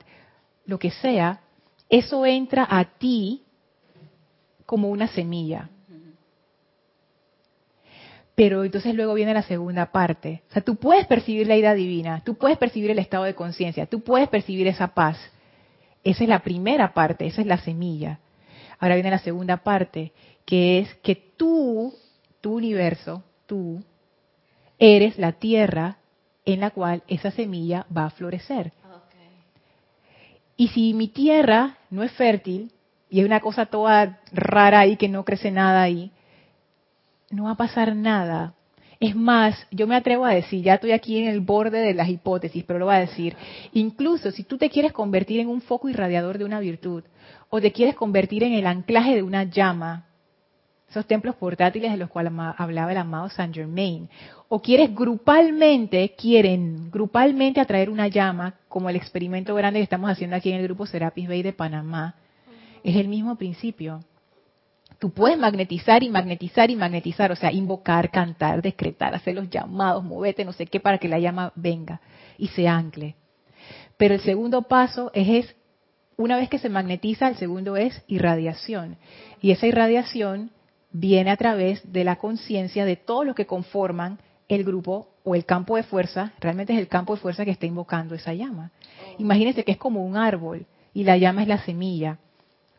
[0.66, 1.42] lo que sea,
[1.92, 3.44] eso entra a ti
[4.66, 5.70] como una semilla.
[8.34, 10.42] Pero entonces luego viene la segunda parte.
[10.50, 13.86] O sea, tú puedes percibir la idea divina, tú puedes percibir el estado de conciencia,
[13.88, 15.18] tú puedes percibir esa paz.
[16.04, 18.20] Esa es la primera parte, esa es la semilla.
[18.80, 20.14] Ahora viene la segunda parte,
[20.46, 21.94] que es que tú,
[22.40, 23.84] tu universo, tú,
[24.80, 25.98] eres la tierra
[26.46, 28.72] en la cual esa semilla va a florecer.
[30.62, 32.72] Y si mi tierra no es fértil
[33.10, 36.12] y hay una cosa toda rara ahí que no crece nada ahí,
[37.32, 38.54] no va a pasar nada.
[39.00, 42.10] Es más, yo me atrevo a decir, ya estoy aquí en el borde de las
[42.10, 43.36] hipótesis, pero lo voy a decir,
[43.74, 47.06] incluso si tú te quieres convertir en un foco irradiador de una virtud,
[47.50, 50.11] o te quieres convertir en el anclaje de una llama,
[50.92, 54.10] esos templos portátiles de los cuales hablaba el amado Saint Germain,
[54.50, 60.36] o quieres grupalmente, quieren grupalmente atraer una llama, como el experimento grande que estamos haciendo
[60.36, 62.16] aquí en el grupo Serapis Bay de Panamá,
[62.84, 64.02] es el mismo principio.
[65.00, 70.04] Tú puedes magnetizar y magnetizar y magnetizar, o sea, invocar, cantar, decretar, hacer los llamados,
[70.04, 72.02] moverte, no sé qué, para que la llama venga
[72.38, 73.16] y se ancle.
[73.96, 75.56] Pero el segundo paso es, es
[76.18, 78.98] una vez que se magnetiza, el segundo es irradiación.
[79.42, 80.52] Y esa irradiación
[80.92, 85.46] viene a través de la conciencia de todos los que conforman el grupo o el
[85.46, 88.72] campo de fuerza, realmente es el campo de fuerza que está invocando esa llama.
[88.76, 89.22] Oh.
[89.22, 92.18] Imagínense que es como un árbol y la llama es la semilla.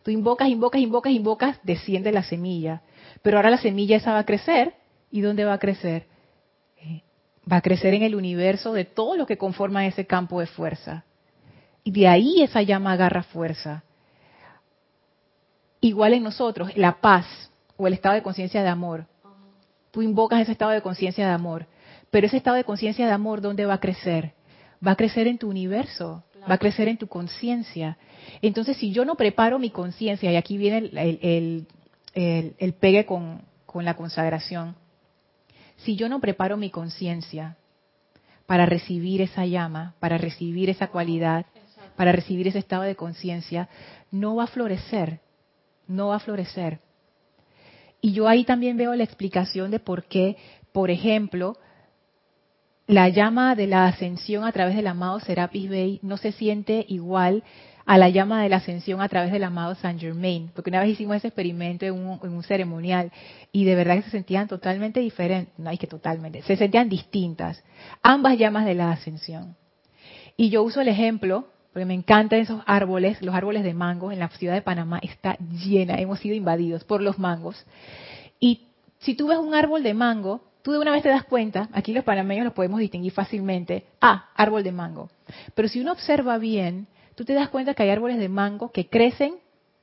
[0.03, 2.83] Tú invocas, invocas, invocas, invocas, desciende la semilla.
[3.23, 4.75] Pero ahora la semilla esa va a crecer.
[5.11, 6.07] ¿Y dónde va a crecer?
[6.79, 7.03] Eh,
[7.51, 11.05] va a crecer en el universo de todo lo que conforma ese campo de fuerza.
[11.85, 13.85] Y de ahí esa llama agarra fuerza.
[15.81, 17.27] Igual en nosotros, la paz
[17.83, 19.07] o el estado de conciencia de amor.
[19.91, 21.67] Tú invocas ese estado de conciencia de amor.
[22.11, 24.35] Pero ese estado de conciencia de amor, ¿dónde va a crecer?
[24.87, 27.99] Va a crecer en tu universo, va a crecer en tu conciencia.
[28.41, 31.67] Entonces, si yo no preparo mi conciencia, y aquí viene el,
[32.15, 34.77] el, pegue con, con la consagración,
[35.79, 37.57] si yo no preparo mi conciencia
[38.47, 41.47] para recibir esa llama, para recibir esa cualidad,
[41.97, 43.69] para recibir ese estado de conciencia,
[44.13, 45.19] no va a florecer,
[45.89, 46.81] no va a florecer.
[48.03, 50.37] Y yo ahí también veo la explicación de por qué,
[50.73, 51.57] por ejemplo,
[52.89, 57.45] la llama de la ascensión a través del amado Serapis Bey no se siente igual
[57.87, 60.91] a la llama de la ascensión a través del amado Saint Germain, porque una vez
[60.91, 63.13] hicimos ese experimento en un, ceremonial
[63.53, 67.63] y de verdad que se sentían totalmente diferentes, no hay que totalmente, se sentían distintas,
[68.03, 69.57] ambas llamas de la ascensión.
[70.37, 74.19] Y yo uso el ejemplo porque me encantan esos árboles, los árboles de mango en
[74.19, 77.65] la ciudad de Panamá está llena, hemos sido invadidos por los mangos.
[78.39, 78.67] Y
[78.99, 81.95] si tú ves un árbol de mango, tú de una vez te das cuenta, aquí
[81.95, 85.09] los panameños los podemos distinguir fácilmente, ah, árbol de mango.
[85.55, 88.89] Pero si uno observa bien, tú te das cuenta que hay árboles de mango que
[88.89, 89.37] crecen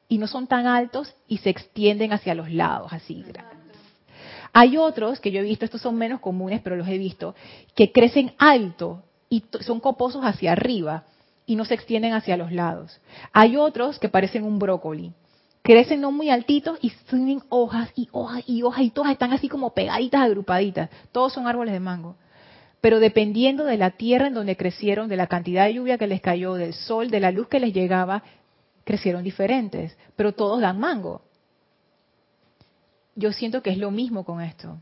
[0.07, 3.77] y no son tan altos y se extienden hacia los lados, así grandes.
[4.53, 7.33] Hay otros que yo he visto, estos son menos comunes, pero los he visto,
[7.75, 11.05] que crecen alto y son coposos hacia arriba
[11.49, 13.01] y no se extienden hacia los lados.
[13.33, 15.13] Hay otros que parecen un brócoli.
[15.63, 19.49] Crecen no muy altitos y tienen hojas y hojas y hojas y todas están así
[19.49, 20.89] como pegaditas, agrupaditas.
[21.11, 22.15] Todos son árboles de mango.
[22.81, 26.21] Pero dependiendo de la tierra en donde crecieron, de la cantidad de lluvia que les
[26.21, 28.21] cayó, del sol, de la luz que les llegaba,
[28.83, 29.97] crecieron diferentes.
[30.15, 31.23] Pero todos dan mango
[33.15, 34.77] yo siento que es lo mismo con esto.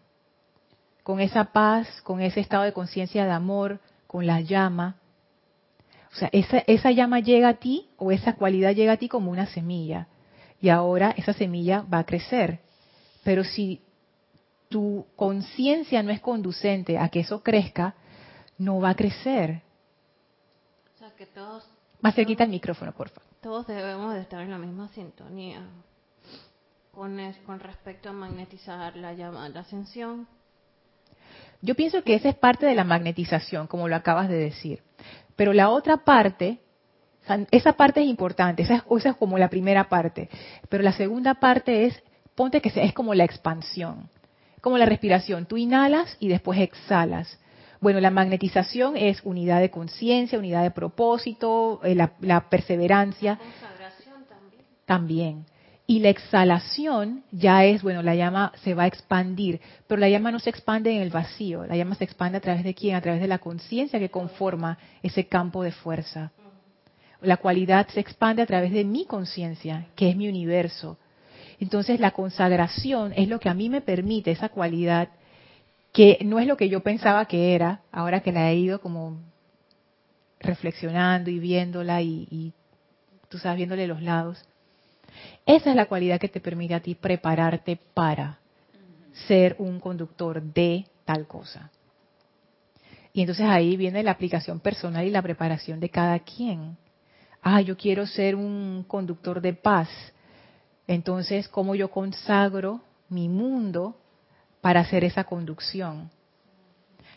[1.01, 4.97] Con esa paz, con ese estado de conciencia de amor, con la llama.
[6.11, 9.31] O sea, esa, esa llama llega a ti o esa cualidad llega a ti como
[9.31, 10.07] una semilla.
[10.59, 12.59] Y ahora esa semilla va a crecer.
[13.23, 13.81] Pero si
[14.69, 17.95] tu conciencia no es conducente a que eso crezca,
[18.57, 19.61] no va a crecer.
[20.95, 21.69] O sea, que todos...
[22.01, 23.29] Más cerquita el micrófono, por favor.
[23.41, 25.67] Todos debemos de estar en la misma sintonía
[26.97, 30.27] con, respecto a magnetizar la llama, la ascensión?
[31.61, 34.81] Yo pienso que esa es parte de la magnetización, como lo acabas de decir.
[35.37, 36.59] Pero la otra parte,
[37.51, 40.29] esa parte es importante, esa es, como la primera parte.
[40.67, 42.03] Pero la segunda parte es,
[42.35, 44.09] ponte que es como la expansión,
[44.59, 45.45] como la respiración.
[45.45, 47.39] Tú inhalas y después exhalas.
[47.79, 53.37] Bueno, la magnetización es unidad de conciencia, unidad de propósito, eh, la, la perseverancia.
[53.37, 54.65] Consagración también.
[54.85, 55.56] También.
[55.89, 60.33] Y la exhalación ya es, bueno, la llama se va a expandir, pero la llama
[60.33, 63.01] no se expande en el vacío, la llama se expande a través de quién, a
[63.01, 66.33] través de la conciencia que conforma ese campo de fuerza.
[67.21, 70.97] La cualidad se expande a través de mi conciencia, que es mi universo.
[71.57, 75.07] Entonces la consagración es lo que a mí me permite esa cualidad,
[75.93, 79.17] que no es lo que yo pensaba que era, ahora que la he ido como
[80.41, 82.51] reflexionando y viéndola y,
[83.29, 84.45] tú sabes, viéndole los lados
[85.45, 88.39] esa es la cualidad que te permite a ti prepararte para
[89.27, 91.71] ser un conductor de tal cosa.
[93.13, 96.77] Y entonces ahí viene la aplicación personal y la preparación de cada quien.
[97.41, 99.89] Ah, yo quiero ser un conductor de paz.
[100.85, 103.97] Entonces, ¿cómo yo consagro mi mundo
[104.61, 106.11] para hacer esa conducción?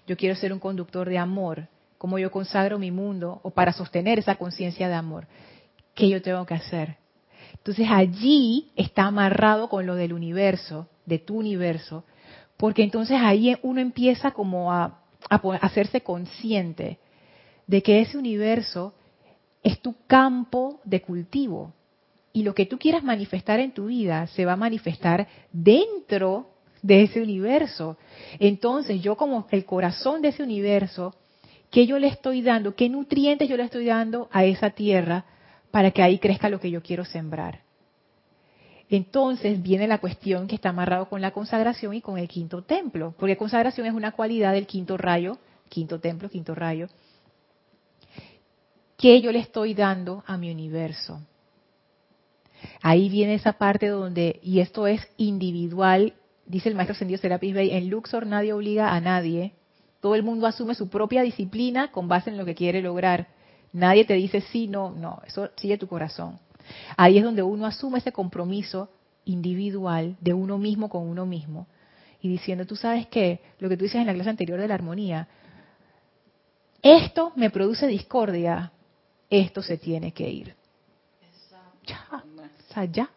[0.07, 1.69] Yo quiero ser un conductor de amor.
[1.99, 5.27] ¿Cómo yo consagro mi mundo o para sostener esa conciencia de amor?
[5.95, 7.00] ¿Qué yo tengo que hacer?
[7.61, 12.05] Entonces allí está amarrado con lo del universo, de tu universo,
[12.57, 15.03] porque entonces ahí uno empieza como a,
[15.61, 16.99] hacerse consciente
[17.67, 18.95] de que ese universo
[19.63, 21.75] es tu campo de cultivo
[22.33, 26.49] y lo que tú quieras manifestar en tu vida se va a manifestar dentro
[26.81, 27.99] de ese universo.
[28.39, 31.15] Entonces yo como el corazón de ese universo,
[31.71, 32.75] ¿qué yo le estoy dando?
[32.75, 35.27] ¿Qué nutrientes yo le estoy dando a esa tierra
[35.71, 37.61] para que ahí crezca lo que yo quiero sembrar.
[38.89, 43.15] Entonces viene la cuestión que está amarrado con la consagración y con el quinto templo,
[43.19, 46.89] porque consagración es una cualidad del quinto rayo, quinto templo, quinto rayo,
[48.97, 51.21] que yo le estoy dando a mi universo.
[52.83, 57.71] Ahí viene esa parte donde, y esto es individual, dice el maestro Sendido Serapis Bey,
[57.71, 59.55] en Luxor nadie obliga a nadie,
[60.01, 63.29] todo el mundo asume su propia disciplina con base en lo que quiere lograr.
[63.73, 66.39] Nadie te dice sí, no, no, eso sigue tu corazón.
[66.97, 68.89] Ahí es donde uno asume ese compromiso
[69.25, 71.67] individual de uno mismo con uno mismo
[72.21, 74.75] y diciendo, tú sabes qué, lo que tú dices en la clase anterior de la
[74.75, 75.29] armonía,
[76.83, 78.73] esto me produce discordia,
[79.29, 80.55] esto se tiene que ir.
[81.87, 83.11] Ya, o ya.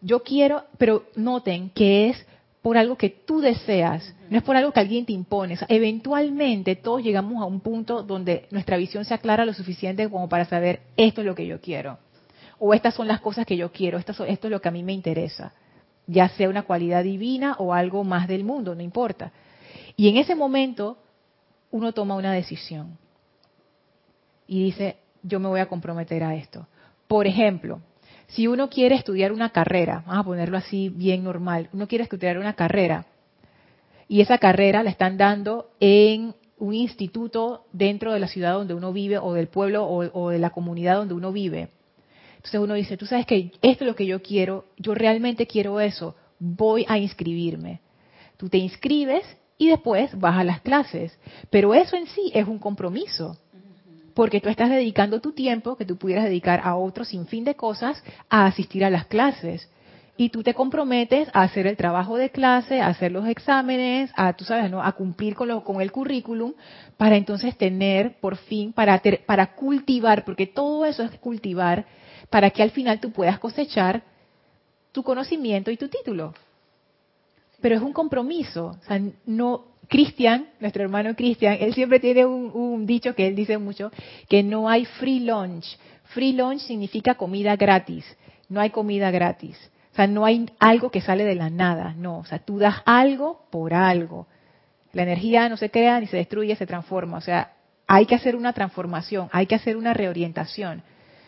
[0.00, 2.26] Yo quiero, pero noten que es
[2.62, 5.58] por algo que tú deseas, no es por algo que alguien te impone.
[5.68, 10.44] eventualmente todos llegamos a un punto donde nuestra visión se aclara lo suficiente como para
[10.44, 11.98] saber esto es lo que yo quiero.
[12.60, 14.84] O estas son las cosas que yo quiero, esto, esto es lo que a mí
[14.84, 15.52] me interesa.
[16.06, 19.32] Ya sea una cualidad divina o algo más del mundo, no importa.
[19.96, 20.96] Y en ese momento
[21.72, 22.96] uno toma una decisión
[24.46, 26.66] y dice, yo me voy a comprometer a esto.
[27.08, 27.80] Por ejemplo,
[28.34, 32.38] si uno quiere estudiar una carrera, vamos a ponerlo así bien normal, uno quiere estudiar
[32.38, 33.06] una carrera
[34.08, 38.92] y esa carrera la están dando en un instituto dentro de la ciudad donde uno
[38.92, 41.70] vive o del pueblo o, de la comunidad donde uno vive.
[42.36, 45.80] Entonces uno dice, tú sabes que esto es lo que yo quiero, yo realmente quiero
[45.80, 47.80] eso, voy a inscribirme.
[48.36, 49.24] Tú te inscribes
[49.58, 51.18] y después vas a las clases.
[51.50, 53.38] Pero eso en sí es un compromiso
[54.14, 58.02] porque tú estás dedicando tu tiempo que tú pudieras dedicar a otro sinfín de cosas
[58.28, 59.68] a asistir a las clases.
[60.16, 64.34] Y tú te comprometes a hacer el trabajo de clase, a hacer los exámenes, a,
[64.34, 64.82] tú sabes, ¿no?
[64.82, 66.52] a cumplir con, lo, con el currículum,
[66.98, 71.86] para entonces tener, por fin, para, para cultivar, porque todo eso es cultivar,
[72.28, 74.02] para que al final tú puedas cosechar
[74.92, 76.34] tu conocimiento y tu título.
[77.62, 78.66] pero es un compromiso.
[78.66, 83.58] O sea, no, Cristian, nuestro hermano Cristian, él siempre tiene un, dicho que él dice
[83.58, 83.92] mucho,
[84.26, 85.78] que no hay free lunch.
[86.14, 88.06] Free lunch significa comida gratis.
[88.48, 89.58] No hay comida gratis.
[89.92, 92.20] O sea, no hay algo que sale de la nada, no.
[92.20, 94.26] O sea, tú das algo por algo.
[94.94, 97.18] La energía no se crea ni se destruye, se transforma.
[97.18, 97.52] O sea,
[97.86, 100.82] hay que hacer una transformación, hay que hacer una reorientación.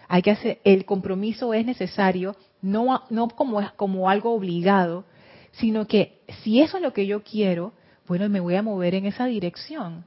[0.08, 5.04] Hay que hacer, el compromiso es necesario, no, no como, como algo obligado,
[5.52, 7.74] sino que si eso es lo que yo quiero,
[8.06, 10.04] bueno, me voy a mover en esa dirección.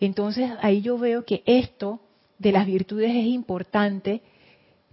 [0.00, 2.00] Entonces ahí yo veo que esto
[2.38, 4.22] de las virtudes es importante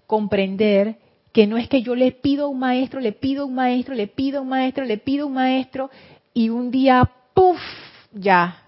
[0.08, 0.98] comprender
[1.32, 3.96] que no es que yo le pido a un maestro, le pido a un maestro,
[3.96, 5.90] le pido a un maestro, le pido a un maestro
[6.34, 7.60] y un día, ¡puf!
[8.12, 8.64] ya,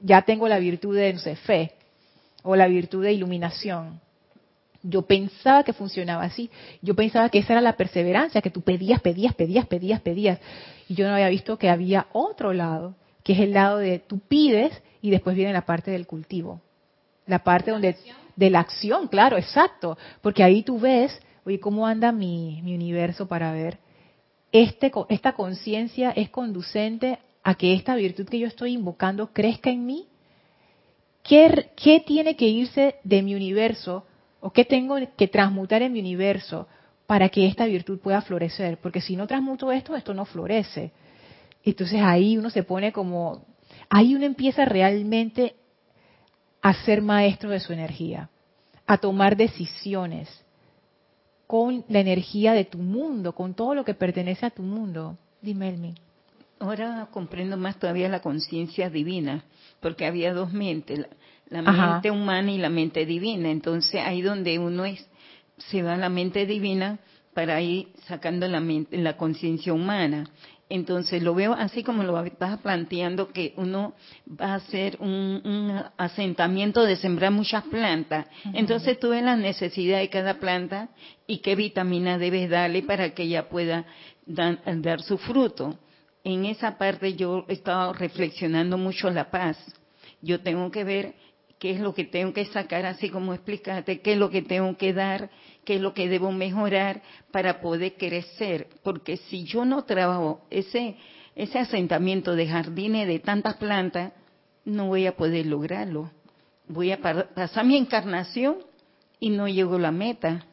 [0.00, 1.72] ya tengo la virtud de no sé, fe
[2.42, 4.00] o la virtud de iluminación.
[4.82, 6.50] Yo pensaba que funcionaba así.
[6.82, 10.38] Yo pensaba que esa era la perseverancia, que tú pedías, pedías, pedías, pedías, pedías.
[10.88, 12.94] Y yo no había visto que había otro lado,
[13.24, 16.60] que es el lado de tú pides y después viene la parte del cultivo.
[17.26, 17.96] La parte donde
[18.36, 23.26] de la acción, claro, exacto, porque ahí tú ves, oye, cómo anda mi, mi universo
[23.26, 23.78] para ver
[24.54, 29.84] este, esta conciencia es conducente a que esta virtud que yo estoy invocando crezca en
[29.84, 30.06] mí?
[31.24, 34.04] ¿Qué, ¿Qué, tiene que irse de mi universo
[34.40, 36.68] o qué tengo que transmutar en mi universo
[37.08, 38.78] para que esta virtud pueda florecer?
[38.78, 40.92] Porque si no transmuto esto, esto no florece.
[41.64, 43.44] Entonces ahí uno se pone como,
[43.88, 45.56] ahí uno empieza realmente
[46.60, 48.30] a ser maestro de su energía,
[48.86, 50.28] a tomar decisiones
[51.46, 55.16] con la energía de tu mundo, con todo lo que pertenece a tu mundo.
[55.42, 55.94] Dime, Elmi.
[56.58, 59.44] Ahora comprendo más todavía la conciencia divina,
[59.80, 61.06] porque había dos mentes,
[61.48, 63.50] la, mente humana y la mente divina.
[63.50, 65.06] Entonces ahí donde uno es,
[65.58, 66.98] se va a la mente divina
[67.34, 70.30] para ir sacando la, la conciencia humana.
[70.68, 73.94] Entonces lo veo así como lo vas planteando, que uno
[74.28, 78.26] va a hacer un, asentamiento de sembrar muchas plantas.
[78.54, 80.88] Entonces tú ves la necesidad de cada planta
[81.26, 83.84] y qué vitamina debes darle para que ella pueda
[84.26, 85.78] dar su fruto.
[86.24, 89.58] En esa parte yo he estado reflexionando mucho la paz.
[90.22, 91.14] Yo tengo que ver
[91.58, 94.76] qué es lo que tengo que sacar, así como explicarte, qué es lo que tengo
[94.76, 95.30] que dar,
[95.64, 98.68] qué es lo que debo mejorar para poder crecer.
[98.82, 100.96] Porque si yo no trabajo ese,
[101.34, 104.12] ese asentamiento de jardines de tantas plantas,
[104.64, 106.10] no voy a poder lograrlo.
[106.68, 108.56] Voy a pasar mi encarnación
[109.20, 110.46] y no llego a la meta.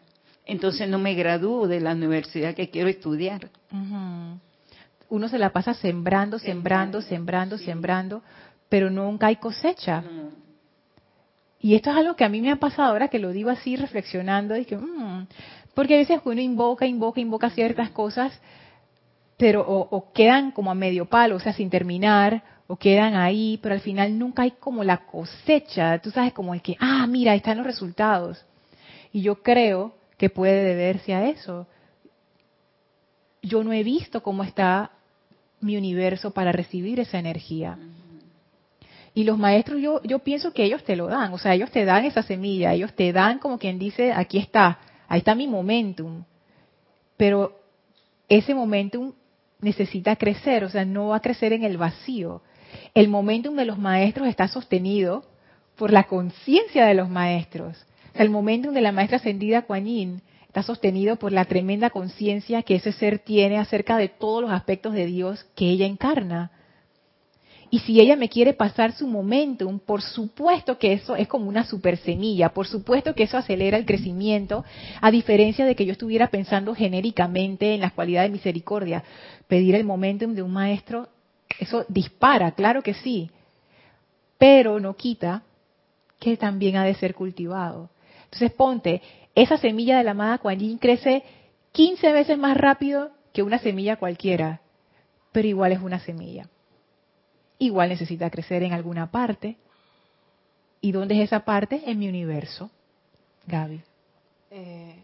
[0.45, 3.49] Entonces no me gradúo de la universidad que quiero estudiar.
[5.09, 8.22] Uno se la pasa sembrando, sembrando, sembrando, sembrando,
[8.70, 10.03] pero nunca hay cosecha.
[11.62, 13.76] Y esto es algo que a mí me ha pasado ahora que lo digo así
[13.76, 15.28] reflexionando, y que, mm",
[15.76, 18.34] porque a veces uno invoca, invoca, invoca ciertas cosas,
[19.38, 23.76] pero o, quedan como a medio palo, o sea, sin terminar, o quedan ahí, pero
[23.76, 27.38] al final nunca hay como la cosecha, tú sabes, como el que, ah, mira, ahí
[27.38, 28.43] están los resultados.
[29.12, 31.68] Y yo creo que puede deberse a eso.
[33.41, 34.91] Yo no he visto cómo está
[35.59, 37.78] mi universo para recibir esa energía.
[39.14, 41.84] Y los maestros, yo, yo pienso que ellos te lo dan, o sea, ellos te
[41.84, 46.24] dan esa semilla, ellos te dan como quien dice, aquí está, ahí está mi momentum.
[47.18, 47.59] Pero
[48.30, 49.14] ese momentum
[49.59, 52.41] necesita crecer, o sea, no va a crecer en el vacío.
[52.93, 55.26] El momentum de los maestros está sostenido
[55.76, 57.86] por la conciencia de los maestros.
[58.14, 62.76] El momentum de la maestra ascendida Kuan Yin está sostenido por la tremenda conciencia que
[62.76, 66.51] ese ser tiene acerca de todos los aspectos de Dios que ella encarna.
[67.74, 71.63] Y si ella me quiere pasar su momentum, por supuesto que eso es como una
[71.63, 74.65] super semilla, por supuesto que eso acelera el crecimiento,
[74.99, 79.05] a diferencia de que yo estuviera pensando genéricamente en las cualidades de misericordia.
[79.47, 81.07] Pedir el momentum de un maestro,
[81.59, 83.32] eso dispara, claro que sí,
[84.38, 85.43] pero no quita
[86.19, 87.89] que también ha de ser cultivado.
[88.26, 89.01] Entonces ponte,
[89.34, 91.24] esa semilla de la amada Kuan crece
[91.72, 94.59] 15 veces más rápido que una semilla cualquiera,
[95.32, 96.49] pero igual es una semilla
[97.62, 99.55] igual necesita crecer en alguna parte.
[100.82, 101.84] ¿Y dónde es esa parte?
[101.86, 102.72] En mi universo.
[103.45, 103.82] Gaby.
[104.49, 105.03] Eh,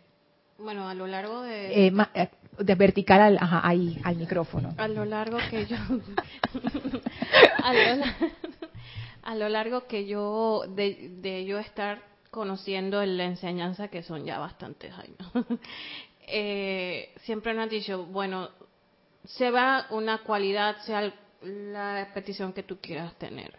[0.58, 1.88] bueno, a lo largo de...
[1.88, 4.74] Eh, eh, de vertical al, ahí, al micrófono.
[4.78, 5.78] A lo largo que yo...
[9.24, 10.64] a, lo, largo que yo...
[10.68, 12.01] De, de yo estar
[12.32, 15.60] conociendo la enseñanza que son ya bastantes años.
[17.22, 18.49] siempre nos han dicho, bueno,
[19.26, 23.54] se va una cualidad, sea la petición que tú quieras tener.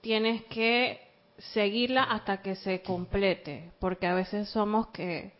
[0.00, 1.00] Tienes que
[1.38, 5.32] seguirla hasta que se complete, porque a veces somos que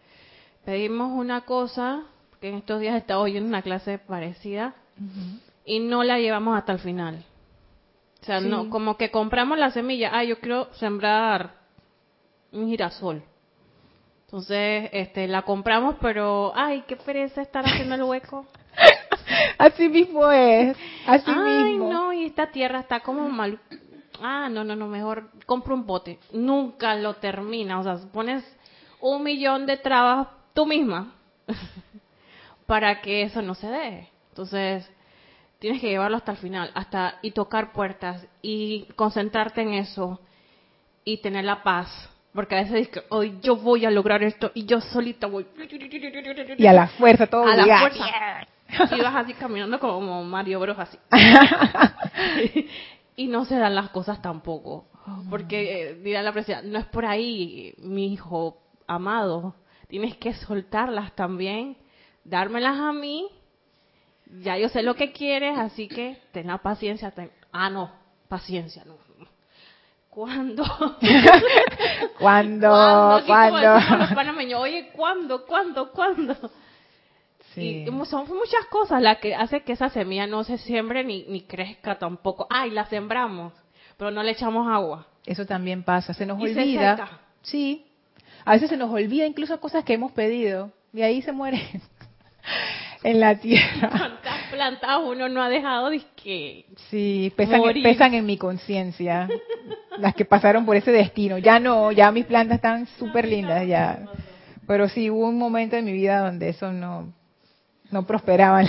[0.64, 2.04] pedimos una cosa,
[2.40, 4.74] que en estos días he estado oyendo una clase parecida,
[5.64, 7.24] y no la llevamos hasta el final.
[8.22, 8.48] O sea, Sí.
[8.48, 11.54] no, como que compramos la semilla, ah, yo quiero sembrar
[12.52, 13.22] un girasol.
[14.24, 18.44] Entonces, este, la compramos, pero, ay, qué pereza estar haciendo el hueco.
[19.58, 20.76] Así mismo es.
[21.06, 21.92] Así Ay, mismo.
[21.92, 23.58] no, y esta tierra está como mal.
[24.20, 26.18] Ah, no, no, no, mejor compro un bote.
[26.32, 27.78] Nunca lo termina.
[27.78, 28.44] O sea, pones
[29.00, 31.12] un millón de trabas tú misma
[32.66, 34.08] para que eso no se dé.
[34.30, 34.90] Entonces,
[35.58, 40.20] tienes que llevarlo hasta el final, hasta y tocar puertas y concentrarte en eso
[41.04, 42.10] y tener la paz.
[42.34, 45.46] Porque a veces dices hoy yo voy a lograr esto y yo solita voy.
[46.58, 48.46] Y a la fuerza, todo A la fuerza.
[49.02, 50.78] vas así caminando como Mario Bros.
[50.78, 50.98] así.
[53.16, 54.86] y no se dan las cosas tampoco.
[55.30, 58.58] Porque, eh, dirá la presidenta, no es por ahí, mi hijo
[58.88, 59.54] amado.
[59.88, 61.76] Tienes que soltarlas también,
[62.24, 63.28] dármelas a mí.
[64.42, 67.12] Ya yo sé lo que quieres, así que ten la paciencia.
[67.12, 67.92] ten- Ah, no,
[68.28, 68.94] paciencia, no.
[70.10, 70.64] ¿Cuándo?
[72.18, 73.68] ¿Cuándo?
[73.98, 75.44] Los panameños, oye, ¿cuándo?
[75.46, 75.92] ¿Cuándo?
[75.92, 76.34] ¿Cuándo?
[77.56, 77.86] Sí.
[77.88, 81.40] Y son muchas cosas las que hace que esa semilla no se siembre ni, ni
[81.40, 82.46] crezca tampoco.
[82.50, 83.54] Ay, la sembramos,
[83.96, 85.06] pero no le echamos agua.
[85.24, 87.20] Eso también pasa, se nos Y olvida.
[87.40, 87.86] Sí.
[88.44, 91.60] A veces se nos olvida incluso cosas que hemos pedido y ahí se muere
[93.02, 93.88] en la tierra.
[93.88, 97.82] ¿Cuántas plantas uno no ha dejado de que Sí, pesan, Morir.
[97.82, 99.28] pesan en mi conciencia.
[99.98, 101.38] Las que pasaron por ese destino.
[101.38, 104.06] Ya no, ya mis plantas están súper lindas ya.
[104.66, 107.12] Pero sí hubo un momento en mi vida donde eso no,
[107.90, 108.66] no prosperaban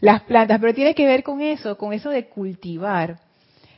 [0.00, 0.60] las, plantas.
[0.60, 3.18] Pero tiene que ver con eso, con eso de cultivar.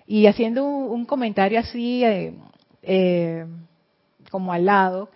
[0.06, 2.34] Y haciendo un, comentario así, eh,
[2.82, 3.46] eh,
[4.30, 5.10] como al lado,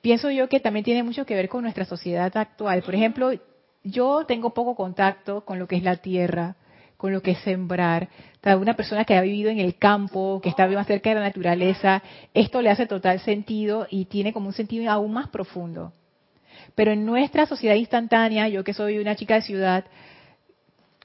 [0.00, 2.82] pienso yo que también tiene mucho que ver con nuestra sociedad actual.
[2.82, 3.32] Por ejemplo,
[3.82, 6.56] yo tengo poco contacto con lo que es la tierra,
[6.96, 8.08] con lo que es sembrar.
[8.44, 12.02] Una persona que ha vivido en el campo, que está más cerca de la naturaleza,
[12.32, 15.92] esto le hace total sentido y tiene como un sentido aún más profundo.
[16.74, 19.84] Pero en nuestra sociedad instantánea, yo que soy una chica de ciudad,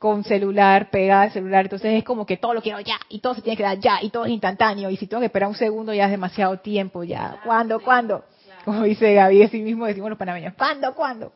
[0.01, 3.35] con celular, pegada al celular, entonces es como que todo lo quiero ya, y todo
[3.35, 5.53] se tiene que dar ya, y todo es instantáneo, y si tengo que esperar un
[5.53, 8.23] segundo ya es demasiado tiempo, ya, ¿cuándo, cuándo?
[8.65, 11.33] Como dice Gaby, así mismo decimos los panameños, ¿cuándo, cuándo?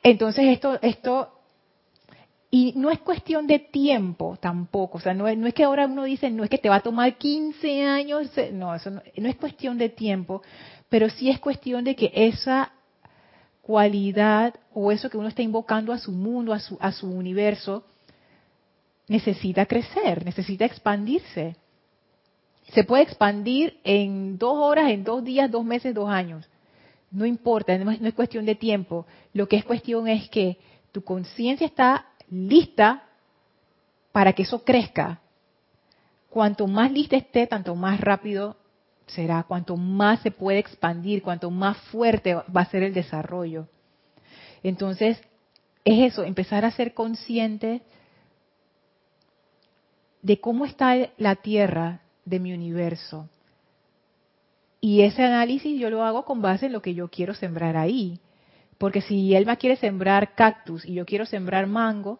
[0.00, 1.40] Entonces esto, esto,
[2.52, 5.86] y no es cuestión de tiempo tampoco, o sea, no es, no es que ahora
[5.86, 9.28] uno dice, no es que te va a tomar 15 años, no, eso no, no
[9.28, 10.40] es cuestión de tiempo,
[10.88, 12.70] pero sí es cuestión de que esa
[13.62, 17.84] cualidad o eso que uno está invocando a su mundo, a su, a su universo,
[19.08, 21.56] necesita crecer, necesita expandirse.
[22.72, 26.48] Se puede expandir en dos horas, en dos días, dos meses, dos años.
[27.10, 29.06] No importa, no es, cuestión de tiempo.
[29.32, 30.58] Lo que es cuestión es que
[30.92, 33.02] tu conciencia está lista
[34.12, 35.20] para que eso crezca.
[36.28, 38.56] Cuanto más lista esté, tanto más rápido
[39.10, 43.68] será, cuanto más se puede expandir, cuanto más fuerte va a ser el desarrollo.
[44.62, 45.20] Entonces,
[45.84, 47.82] es eso, empezar a ser consciente
[50.22, 53.28] de cómo está la Tierra de mi universo.
[54.80, 58.18] Y ese análisis yo lo hago con base en lo que yo quiero sembrar ahí.
[58.78, 62.18] Porque si Elma quiere sembrar cactus y yo quiero sembrar mango,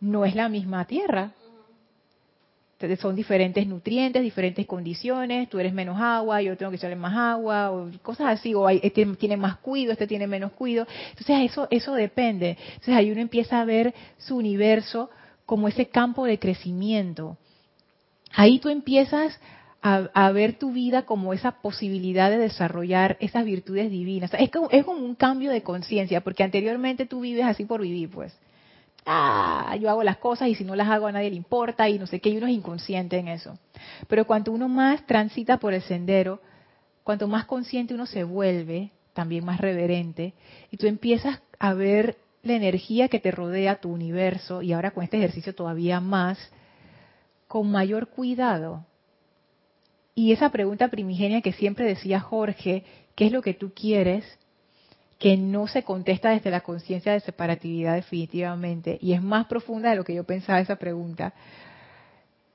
[0.00, 1.32] no es la misma tierra.
[2.98, 7.70] Son diferentes nutrientes, diferentes condiciones, tú eres menos agua, yo tengo que echarle más agua,
[7.70, 10.86] o cosas así, o hay- este tiene más cuido, este tiene menos cuido.
[11.10, 12.56] Entonces eso, eso depende.
[12.68, 15.10] Entonces ahí uno empieza a ver su universo
[15.44, 17.36] como ese campo de crecimiento.
[18.32, 19.38] Ahí tú empiezas
[19.82, 24.32] a, a ver tu vida como esa posibilidad de desarrollar esas virtudes divinas.
[24.38, 28.10] Es como, es como un cambio de conciencia, porque anteriormente tú vives así por vivir,
[28.10, 28.32] pues
[29.10, 31.98] ah, yo hago las cosas y si no las hago a nadie le importa y
[31.98, 33.58] no sé qué, y uno es inconsciente en eso.
[34.08, 36.40] Pero cuanto uno más transita por el sendero,
[37.02, 40.34] cuanto más consciente uno se vuelve, también más reverente,
[40.70, 45.02] y tú empiezas a ver la energía que te rodea, tu universo, y ahora con
[45.02, 46.38] este ejercicio todavía más,
[47.48, 48.86] con mayor cuidado.
[50.14, 52.84] Y esa pregunta primigenia que siempre decía Jorge,
[53.16, 54.24] ¿qué es lo que tú quieres?
[55.20, 59.96] Que no se contesta desde la conciencia de separatividad definitivamente, y es más profunda de
[59.96, 61.34] lo que yo pensaba esa pregunta,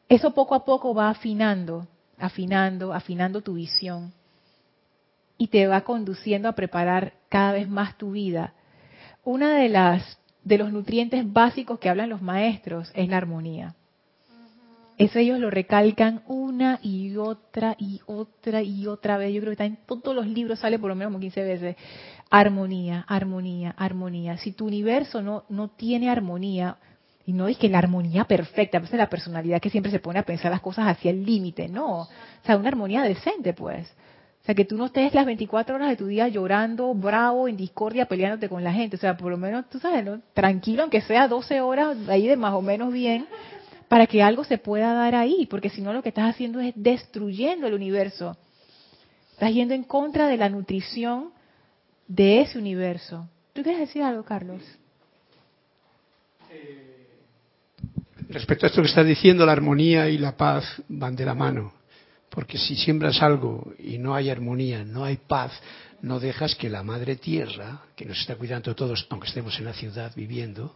[0.10, 1.88] eso poco a poco va afinando,
[2.18, 4.12] afinando, afinando tu visión,
[5.38, 8.54] y te va conduciendo a preparar cada vez más tu vida.
[9.24, 13.76] Una de las de los nutrientes básicos que hablan los maestros es la armonía.
[14.98, 19.34] Eso ellos lo recalcan una y otra y otra y otra vez.
[19.34, 21.76] Yo creo que está en todos los libros, sale por lo menos como 15 veces.
[22.30, 24.38] Armonía, armonía, armonía.
[24.38, 26.78] Si tu universo no, no tiene armonía,
[27.28, 30.24] Y no es que la armonía perfecta, a la personalidad que siempre se pone a
[30.24, 32.02] pensar las cosas hacia el límite, no.
[32.02, 32.10] O
[32.46, 33.88] sea, una armonía decente, pues.
[34.42, 37.58] O sea, que tú no estés las 24 horas de tu día llorando, bravo, en
[37.58, 38.96] discordia, peleándote con la gente.
[38.96, 40.22] O sea, por lo menos, tú sabes, ¿no?
[40.36, 43.26] tranquilo, aunque sea 12 horas ahí de más o menos bien,
[43.88, 45.48] para que algo se pueda dar ahí.
[45.50, 48.38] Porque si no, lo que estás haciendo es destruyendo el universo.
[49.32, 51.32] Estás yendo en contra de la nutrición
[52.08, 53.28] de ese universo.
[53.54, 54.62] ¿Tú quieres decir algo, Carlos?
[58.30, 61.74] Respecto a esto que estás diciendo, la armonía y la paz van de la mano.
[62.30, 65.52] Porque si siembras algo y no hay armonía, no hay paz,
[66.02, 69.66] no dejas que la madre tierra, que nos está cuidando a todos, aunque estemos en
[69.66, 70.76] la ciudad viviendo,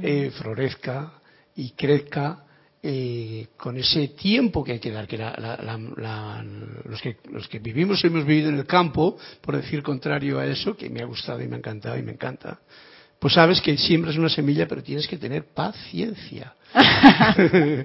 [0.00, 1.14] eh, florezca
[1.56, 2.44] y crezca
[2.84, 8.24] eh, con ese tiempo que hay que dar, que los, que, los que vivimos hemos
[8.24, 11.54] vivido en el campo, por decir contrario a eso, que me ha gustado y me
[11.54, 12.58] ha encantado y me encanta,
[13.20, 16.54] pues sabes que siembras una semilla, pero tienes que tener paciencia.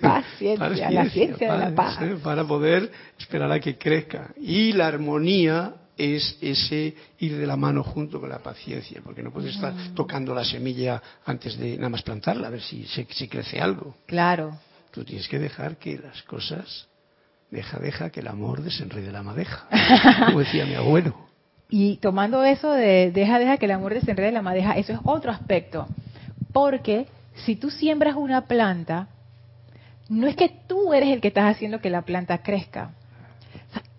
[0.00, 1.98] paciencia, la ciencia de la paz.
[2.20, 4.34] Para poder esperar a que crezca.
[4.40, 9.30] Y la armonía es ese ir de la mano junto con la paciencia, porque no
[9.30, 9.94] puedes estar mm.
[9.94, 13.94] tocando la semilla antes de nada más plantarla, a ver si, si, crece algo.
[14.06, 14.58] Claro.
[14.90, 16.86] Tú tienes que dejar que las cosas,
[17.50, 19.66] deja, deja que el amor desenrede la madeja,
[20.26, 21.14] como decía mi abuelo.
[21.68, 25.32] Y tomando eso de deja, deja que el amor desenrede la madeja, eso es otro
[25.32, 25.88] aspecto.
[26.52, 27.06] Porque
[27.44, 29.08] si tú siembras una planta,
[30.08, 32.92] no es que tú eres el que estás haciendo que la planta crezca.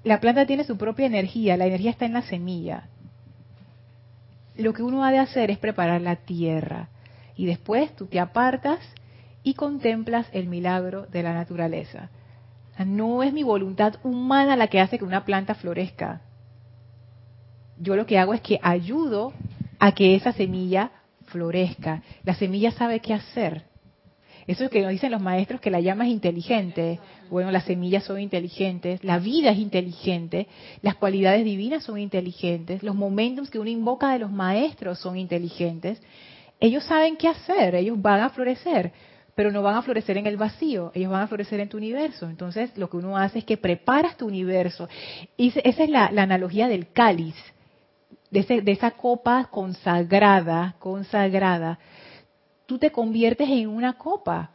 [0.08, 2.90] La planta tiene su propia energía, la energía está en la semilla.
[4.56, 6.90] Lo que uno ha de hacer es preparar la tierra.
[7.36, 8.80] Y después tú te apartas
[9.44, 12.10] y contemplas el milagro de la naturaleza.
[12.86, 16.22] No es mi voluntad humana la que hace que una planta florezca
[17.80, 19.34] yo lo que hago es que ayudo
[19.80, 20.92] a que esa semilla
[21.28, 22.02] florezca.
[22.24, 23.66] La semilla sabe qué hacer.
[24.48, 27.00] Eso es que nos dicen los maestros, que la llama es inteligente.
[27.30, 30.48] Bueno, las semillas son inteligentes, la vida es inteligente,
[30.82, 36.02] las cualidades divinas son inteligentes, los momentos que uno invoca de los maestros son inteligentes.
[36.60, 38.94] Ellos saben qué hacer, ellos van a florecer,
[39.36, 42.30] pero no van a florecer en el vacío, ellos van a florecer en tu universo.
[42.30, 44.88] Entonces, lo que uno hace es que preparas tu universo.
[45.36, 47.36] Y esa es la analogía del cáliz
[48.32, 51.80] de, esa copa consagrada, consagrada,
[52.68, 54.52] tú te conviertes en una copa.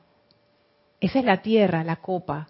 [1.00, 2.48] Esa es la tierra, la copa.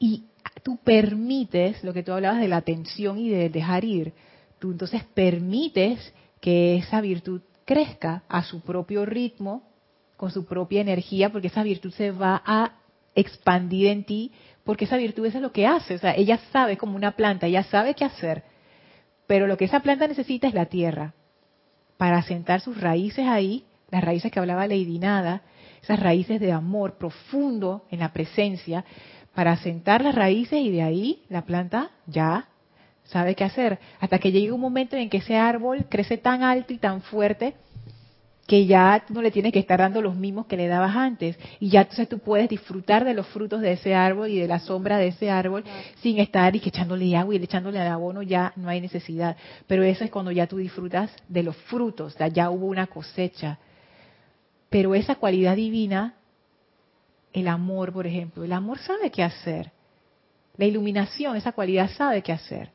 [0.00, 0.24] Y
[0.64, 4.12] tú permites, lo que tú hablabas de la atención y de dejar ir,
[4.58, 9.62] tú entonces permites que esa virtud crezca a su propio ritmo,
[10.16, 12.72] con su propia energía, porque esa virtud se va a
[13.14, 14.32] expandir en ti,
[14.64, 15.94] porque esa virtud es lo que hace.
[15.94, 18.42] O sea, ella sabe como una planta, ella sabe qué hacer.
[19.26, 21.14] Pero lo que esa planta necesita es la tierra
[21.96, 25.42] para sentar sus raíces ahí, las raíces que hablaba Lady Nada,
[25.82, 28.84] esas raíces de amor profundo en la presencia,
[29.34, 32.48] para sentar las raíces y de ahí la planta ya
[33.04, 33.78] sabe qué hacer.
[34.00, 37.54] Hasta que llegue un momento en que ese árbol crece tan alto y tan fuerte
[38.46, 41.38] que ya no le tienes que estar dando los mismos que le dabas antes.
[41.60, 44.58] Y ya entonces tú puedes disfrutar de los frutos de ese árbol y de la
[44.58, 45.62] sombra de ese árbol
[46.02, 49.36] sin estar y que echándole agua y echándole al abono ya no hay necesidad.
[49.68, 53.58] Pero eso es cuando ya tú disfrutas de los frutos, ya, ya hubo una cosecha.
[54.70, 56.14] Pero esa cualidad divina,
[57.34, 59.72] el amor, por ejemplo, el amor sabe qué hacer.
[60.56, 62.70] La iluminación, esa cualidad sabe qué hacer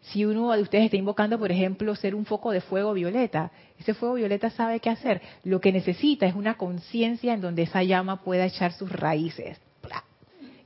[0.00, 3.94] si uno de ustedes está invocando, por ejemplo, ser un foco de fuego violeta, ese
[3.94, 5.20] fuego violeta sabe qué hacer.
[5.44, 9.60] Lo que necesita es una conciencia en donde esa llama pueda echar sus raíces.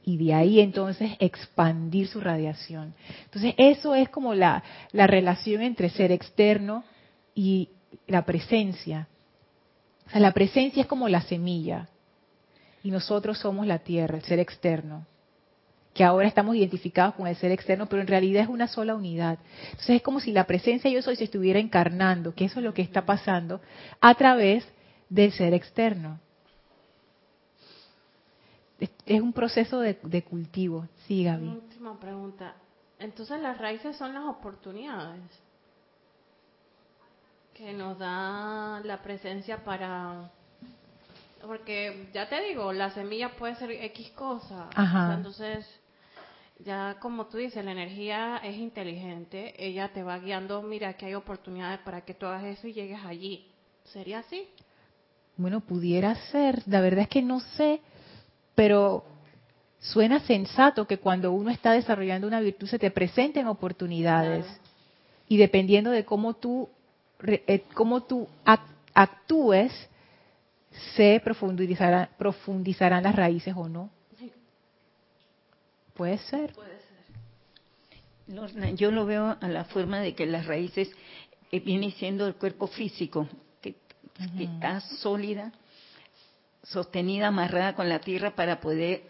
[0.04, 2.92] Y de ahí entonces expandir su radiación.
[3.24, 6.82] Entonces eso es como la, la relación entre ser externo
[7.36, 7.68] y
[8.08, 9.06] la presencia.
[10.14, 11.88] La presencia es como la semilla
[12.82, 15.06] y nosotros somos la tierra, el ser externo
[15.94, 19.38] que ahora estamos identificados con el ser externo, pero en realidad es una sola unidad.
[19.66, 22.72] Entonces es como si la presencia yo soy se estuviera encarnando, que eso es lo
[22.72, 23.60] que está pasando
[24.00, 24.66] a través
[25.08, 26.18] del ser externo.
[29.06, 30.88] Es un proceso de, cultivo.
[31.06, 31.46] Sí, Gaby.
[31.46, 32.54] última pregunta.
[32.98, 35.22] Entonces las raíces son las oportunidades
[37.54, 40.30] que nos da la presencia para
[41.46, 44.68] porque ya te digo, la semilla puede ser X cosa.
[45.16, 45.66] entonces,
[46.60, 51.14] ya como tú dices, la energía es inteligente, ella te va guiando, mira que hay
[51.14, 53.48] oportunidades para que tú hagas eso y llegues allí.
[53.84, 54.48] ¿Sería así?
[55.36, 57.80] Bueno, pudiera ser, la verdad es que no sé,
[58.54, 59.04] pero
[59.80, 64.46] suena sensato que cuando uno está desarrollando una virtud se te presenten oportunidades
[65.28, 66.68] y dependiendo de cómo tú,
[67.74, 68.28] cómo tú
[68.94, 69.72] actúes,
[70.94, 73.90] se profundizarán, profundizarán las raíces o no.
[75.94, 76.54] Puede ser.
[78.26, 80.90] Lorna, yo lo veo a la forma de que las raíces
[81.50, 83.28] eh, viene siendo el cuerpo físico,
[83.60, 83.74] que,
[84.36, 85.52] que está sólida,
[86.62, 89.02] sostenida, amarrada con la tierra para poder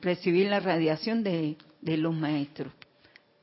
[0.00, 2.72] recibir la radiación de, de los maestros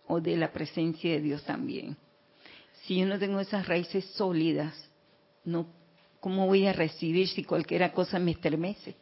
[0.08, 1.98] o de la presencia de Dios también.
[2.84, 4.74] Si yo no tengo esas raíces sólidas,
[5.46, 5.68] no,
[6.20, 8.96] ¿cómo voy a recibir si cualquier cosa me estremece?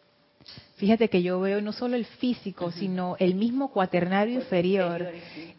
[0.75, 5.07] Fíjate que yo veo no solo el físico, sino el mismo cuaternario inferior.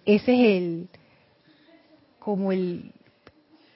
[0.05, 0.89] Ese es el,
[2.19, 2.93] como el,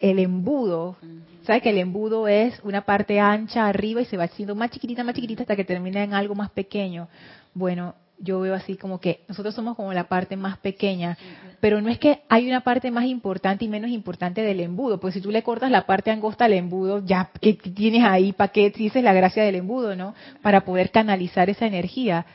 [0.00, 0.96] el embudo.
[1.44, 5.04] ¿Sabes que el embudo es una parte ancha arriba y se va haciendo más chiquitita,
[5.04, 7.08] más chiquitita hasta que termina en algo más pequeño?
[7.54, 11.18] Bueno, yo veo así como que nosotros somos como la parte más pequeña,
[11.60, 15.14] pero no es que hay una parte más importante y menos importante del embudo, pues
[15.14, 18.70] si tú le cortas la parte angosta al embudo, ya que tienes ahí, ¿para qué
[18.70, 20.14] dices la gracia del embudo, no?
[20.42, 22.26] Para poder canalizar esa energía.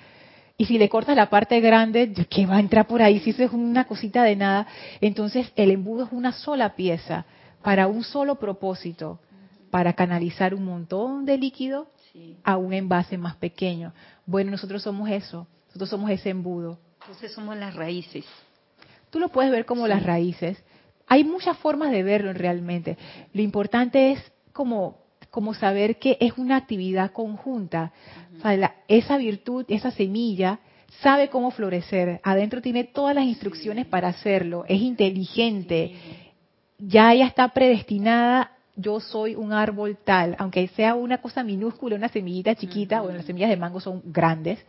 [0.58, 3.20] Y si le cortas la parte grande, ¿qué va a entrar por ahí?
[3.20, 4.68] Si eso es una cosita de nada,
[5.00, 7.26] entonces el embudo es una sola pieza
[7.64, 9.20] para un solo propósito,
[9.72, 11.88] para canalizar un montón de líquido
[12.44, 13.94] a un envase más pequeño.
[14.26, 16.78] Bueno, nosotros somos eso nosotros somos ese embudo.
[17.00, 18.26] Entonces somos las raíces.
[19.10, 20.62] Tú lo puedes ver como las raíces.
[21.08, 22.98] Hay muchas formas de verlo realmente.
[23.34, 24.98] Lo importante es como,
[25.30, 27.94] como saber que es una actividad conjunta.
[28.90, 30.60] esa virtud, esa semilla,
[31.02, 32.20] sabe cómo florecer.
[32.24, 34.66] Adentro tiene todas las instrucciones para hacerlo.
[34.68, 35.96] Es inteligente.
[36.80, 38.52] Ya ella está predestinada
[38.82, 43.26] yo soy un árbol tal, aunque sea una cosa minúscula, una semillita chiquita, bueno, las
[43.26, 44.60] semillas de mango son grandes,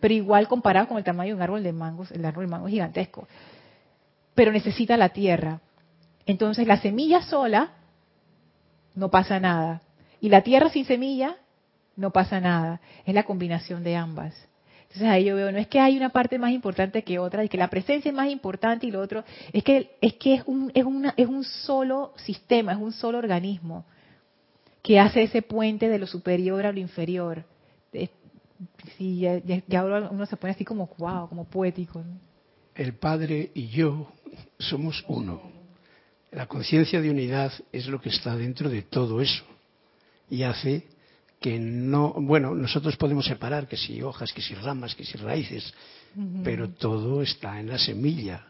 [0.00, 2.66] pero igual comparado con el tamaño de un árbol de mangos, el árbol de mango
[2.66, 3.28] es gigantesco.
[4.34, 5.60] Pero necesita la tierra.
[6.26, 7.72] Entonces la semilla sola
[8.94, 9.82] no pasa nada.
[10.20, 11.36] Y la tierra sin semilla
[11.96, 12.80] no pasa nada.
[13.04, 14.34] Es la combinación de ambas.
[14.90, 17.48] Entonces ahí yo veo, no es que hay una parte más importante que otra, y
[17.48, 19.22] que la presencia es más importante y lo otro,
[19.52, 23.18] es que es, que es, un, es, una, es un solo sistema, es un solo
[23.18, 23.84] organismo
[24.82, 27.44] que hace ese puente de lo superior a lo inferior.
[28.98, 29.20] Sí,
[29.68, 32.02] ya, uno se pone así como wow, como poético.
[32.74, 34.12] El Padre y yo
[34.58, 35.40] somos uno.
[36.32, 39.44] La conciencia de unidad es lo que está dentro de todo eso
[40.28, 40.86] y hace
[41.40, 45.72] que no, bueno, nosotros podemos separar que si hojas, que si ramas, que si raíces,
[46.44, 48.46] pero todo está en la semilla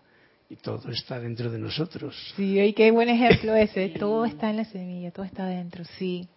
[0.49, 2.16] y todo está dentro de nosotros.
[2.36, 6.28] Sí, y qué buen ejemplo ese, todo está en la semilla, todo está dentro, sí.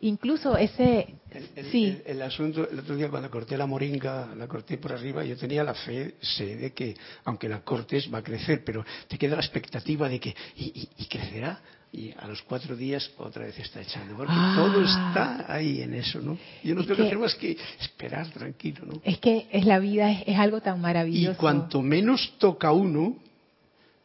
[0.00, 2.00] Incluso ese, el, sí.
[2.06, 5.64] El, asunto, el otro día cuando corté la moringa, la corté por arriba, yo tenía
[5.64, 9.42] la fe, sé de que aunque la cortes va a crecer, pero te queda la
[9.42, 11.60] expectativa de que, y, y crecerá?
[11.96, 14.52] Y a los cuatro días otra vez está echando, porque ah.
[14.54, 16.36] todo está ahí en eso, ¿no?
[16.62, 19.00] Yo no tengo que hacer más que esperar tranquilo, ¿no?
[19.02, 21.32] Es que es la vida, es, algo tan maravilloso.
[21.32, 23.16] Y cuanto menos toca uno,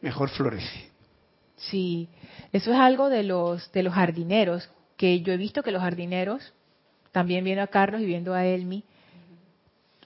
[0.00, 0.90] mejor florece.
[1.56, 2.08] Sí,
[2.50, 6.54] eso es algo de los, de los jardineros, que yo he visto que los jardineros,
[7.12, 8.84] también viendo a Carlos y viendo a Elmi,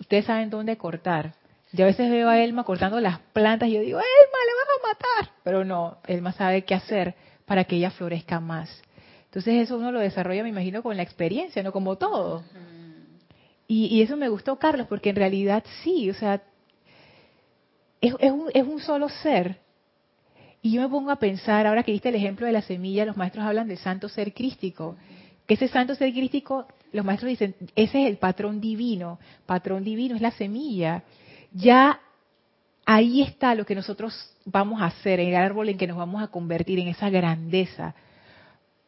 [0.00, 1.34] ustedes saben dónde cortar.
[1.70, 4.68] Yo a veces veo a Elma cortando las plantas y yo digo, Elma, le vas
[4.74, 5.34] a matar.
[5.44, 7.14] Pero no, Elma sabe qué hacer
[7.46, 8.68] para que ella florezca más.
[9.26, 12.44] Entonces eso uno lo desarrolla, me imagino, con la experiencia, no como todo.
[13.68, 16.42] Y, eso me gustó, Carlos, porque en realidad sí, o sea,
[18.00, 19.58] es, un, es un solo ser.
[20.62, 23.16] Y yo me pongo a pensar, ahora que diste el ejemplo de la semilla, los
[23.16, 24.96] maestros hablan del santo ser crístico.
[25.46, 29.18] Que ese santo ser crístico, los maestros dicen, ese es el patrón divino.
[29.46, 31.02] Patrón divino es la semilla.
[31.52, 32.00] Ya
[32.84, 36.22] ahí está lo que nosotros vamos a hacer, en el árbol en que nos vamos
[36.22, 37.94] a convertir en esa grandeza.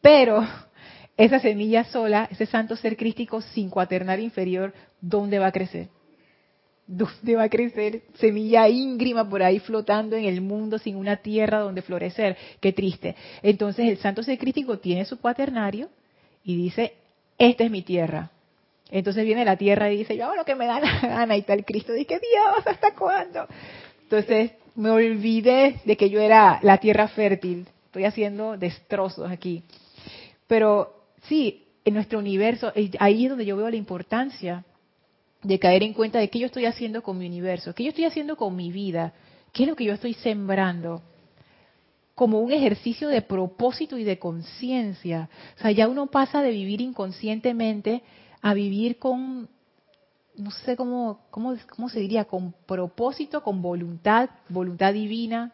[0.01, 0.43] Pero
[1.17, 5.89] esa semilla sola, ese santo ser crístico sin cuaternar inferior, ¿dónde va a crecer?
[6.87, 11.59] ¿Dónde va a crecer semilla íngrima por ahí flotando en el mundo sin una tierra
[11.59, 12.35] donde florecer?
[12.59, 13.15] Qué triste.
[13.43, 15.89] Entonces el santo ser crístico tiene su cuaternario
[16.43, 16.93] y dice,
[17.37, 18.31] esta es mi tierra.
[18.89, 21.43] Entonces viene la tierra y dice, yo hago lo que me da la gana y
[21.43, 23.45] tal Cristo dice, Dios, ¿hasta cuándo?
[24.01, 27.67] Entonces me olvidé de que yo era la tierra fértil.
[27.87, 29.61] Estoy haciendo destrozos aquí.
[30.47, 34.63] Pero sí, en nuestro universo, eh, ahí es donde yo veo la importancia
[35.43, 38.05] de caer en cuenta de qué yo estoy haciendo con mi universo, qué yo estoy
[38.05, 39.13] haciendo con mi vida,
[39.51, 41.01] qué es lo que yo estoy sembrando
[42.15, 45.29] como un ejercicio de propósito y de conciencia.
[45.57, 48.01] O sea, ya uno pasa de vivir inconscientemente
[48.41, 49.49] a vivir con
[50.39, 55.53] no sé cómo, cómo, cómo se diría, con propósito, con voluntad, voluntad divina.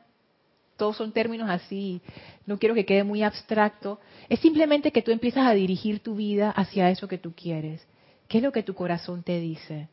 [0.77, 2.01] Todos son términos así
[2.45, 6.51] no quiero que quede muy abstracto, es simplemente que tú empiezas a dirigir tu vida
[6.51, 7.86] hacia eso que tú quieres.
[8.27, 9.88] ¿Qué es lo que tu corazón te dice?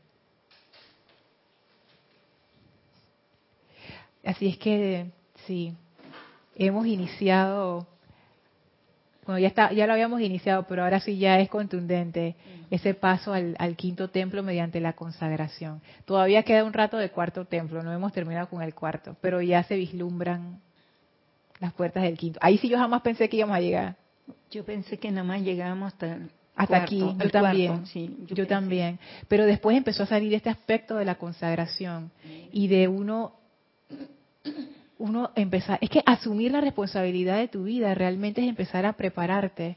[4.24, 5.10] Así es que,
[5.46, 5.74] sí,
[6.54, 7.86] hemos iniciado,
[9.24, 12.34] bueno, ya, está, ya lo habíamos iniciado, pero ahora sí ya es contundente
[12.70, 15.80] ese paso al, al, quinto templo mediante la consagración.
[16.04, 19.62] Todavía queda un rato de cuarto templo, no hemos terminado con el cuarto, pero ya
[19.62, 20.60] se vislumbran
[21.60, 22.40] las puertas del quinto.
[22.42, 23.96] Ahí sí yo jamás pensé que íbamos a llegar.
[24.50, 26.18] Yo pensé que nada más llegábamos hasta
[26.54, 27.84] hasta aquí, yo también,
[28.26, 28.98] yo, también.
[29.28, 32.10] Pero después empezó a salir este aspecto de la consagración
[32.52, 33.32] y de uno,
[35.02, 39.76] uno empezar, es que asumir la responsabilidad de tu vida realmente es empezar a prepararte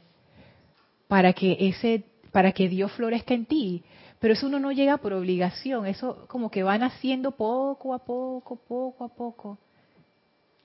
[1.08, 3.82] para que ese, para que Dios florezca en ti.
[4.20, 8.56] Pero eso uno no llega por obligación, eso como que van haciendo poco a poco,
[8.56, 9.58] poco a poco.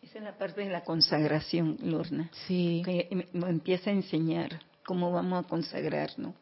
[0.02, 2.30] Esa es la parte de la consagración, Lorna.
[2.48, 2.82] Sí.
[2.86, 6.36] Que me empieza a enseñar cómo vamos a consagrarnos.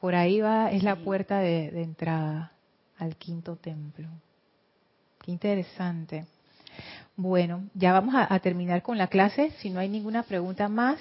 [0.00, 2.52] Por ahí va, es la puerta de, entrada
[2.98, 4.06] al quinto templo.
[5.22, 6.26] Qué interesante.
[7.16, 10.98] Bueno, ya vamos a, terminar con la clase, si no hay ninguna pregunta más.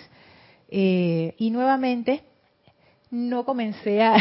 [0.70, 2.24] Eh, y nuevamente,
[3.10, 4.16] no comencé a,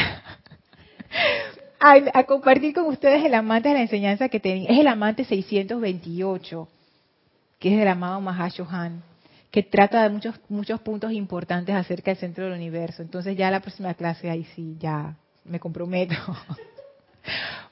[1.80, 4.70] a, compartir con ustedes el amante de la enseñanza que tenía.
[4.70, 6.68] Es el amante 628
[7.62, 9.04] que es el amado Mahashohan,
[9.52, 13.02] que trata de muchos, muchos puntos importantes acerca del centro del universo.
[13.02, 16.16] Entonces ya la próxima clase, ahí sí, ya me comprometo.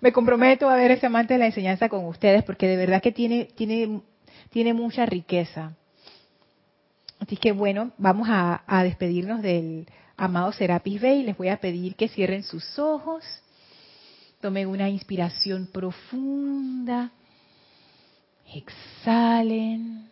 [0.01, 3.12] me comprometo a ver ese amante de la enseñanza con ustedes, porque de verdad que
[3.12, 4.01] tiene, tiene,
[4.51, 5.74] tiene mucha riqueza.
[7.18, 9.86] Así que bueno, vamos a, despedirnos del
[10.16, 11.22] amado Serapis Bey.
[11.22, 13.24] Les voy a pedir que cierren sus ojos,
[14.40, 17.12] tomen una inspiración profunda
[18.53, 20.09] Exhalen.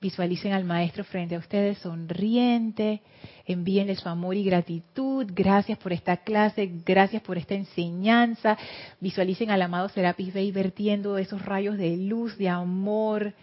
[0.00, 3.02] Visualicen al maestro frente a ustedes sonriente.
[3.46, 5.26] Envíenle su amor y gratitud.
[5.34, 6.70] Gracias por esta clase.
[6.86, 8.56] Gracias por esta enseñanza.
[9.00, 13.34] Visualicen al amado Serapis Bey vertiendo esos rayos de luz, de amor,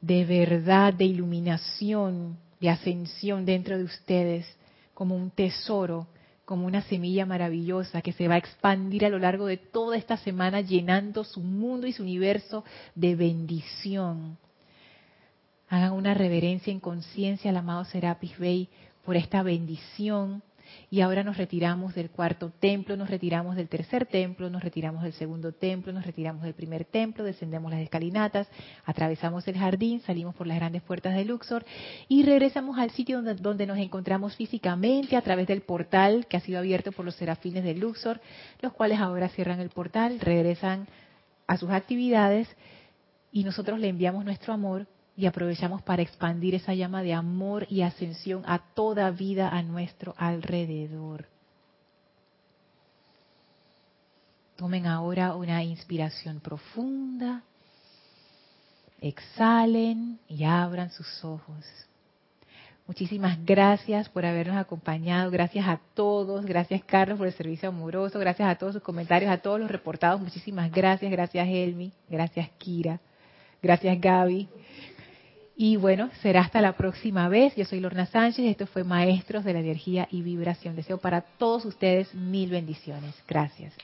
[0.00, 4.46] de verdad, de iluminación, de ascensión dentro de ustedes
[4.94, 6.06] como un tesoro
[6.44, 10.16] como una semilla maravillosa que se va a expandir a lo largo de toda esta
[10.16, 12.64] semana llenando su mundo y su universo
[12.96, 14.36] de bendición.
[15.70, 18.68] Hagan una reverencia en conciencia al amado Serapis Bey
[19.04, 20.42] por esta bendición.
[20.90, 25.12] Y ahora nos retiramos del cuarto templo, nos retiramos del tercer templo, nos retiramos del
[25.12, 28.48] segundo templo, nos retiramos del primer templo, descendemos las escalinatas,
[28.84, 31.64] atravesamos el jardín, salimos por las grandes puertas de Luxor
[32.08, 36.58] y regresamos al sitio donde, nos encontramos físicamente a través del portal que ha sido
[36.58, 38.20] abierto por los serafines de Luxor,
[38.60, 40.88] los cuales ahora cierran el portal, regresan
[41.46, 42.48] a sus actividades
[43.30, 44.88] y nosotros le enviamos nuestro amor
[45.20, 50.14] y aprovechamos para expandir esa llama de amor y ascensión a toda vida a nuestro
[50.16, 51.26] alrededor.
[54.56, 57.42] Tomen ahora una inspiración profunda,
[59.02, 61.66] exhalen y abran sus ojos.
[62.86, 68.48] Muchísimas gracias por habernos acompañado, gracias a todos, gracias Carlos por el servicio amoroso, gracias
[68.48, 72.98] a todos sus comentarios, a todos los reportados, muchísimas gracias, gracias Elmi, gracias Kira,
[73.62, 74.48] gracias Gaby,
[75.62, 77.54] y bueno, será hasta la próxima vez.
[77.54, 80.74] Yo soy Lorna Sánchez, esto fue Maestros de la Energía y Vibración.
[80.74, 83.14] Deseo para todos ustedes mil bendiciones.
[83.28, 83.74] Gracias.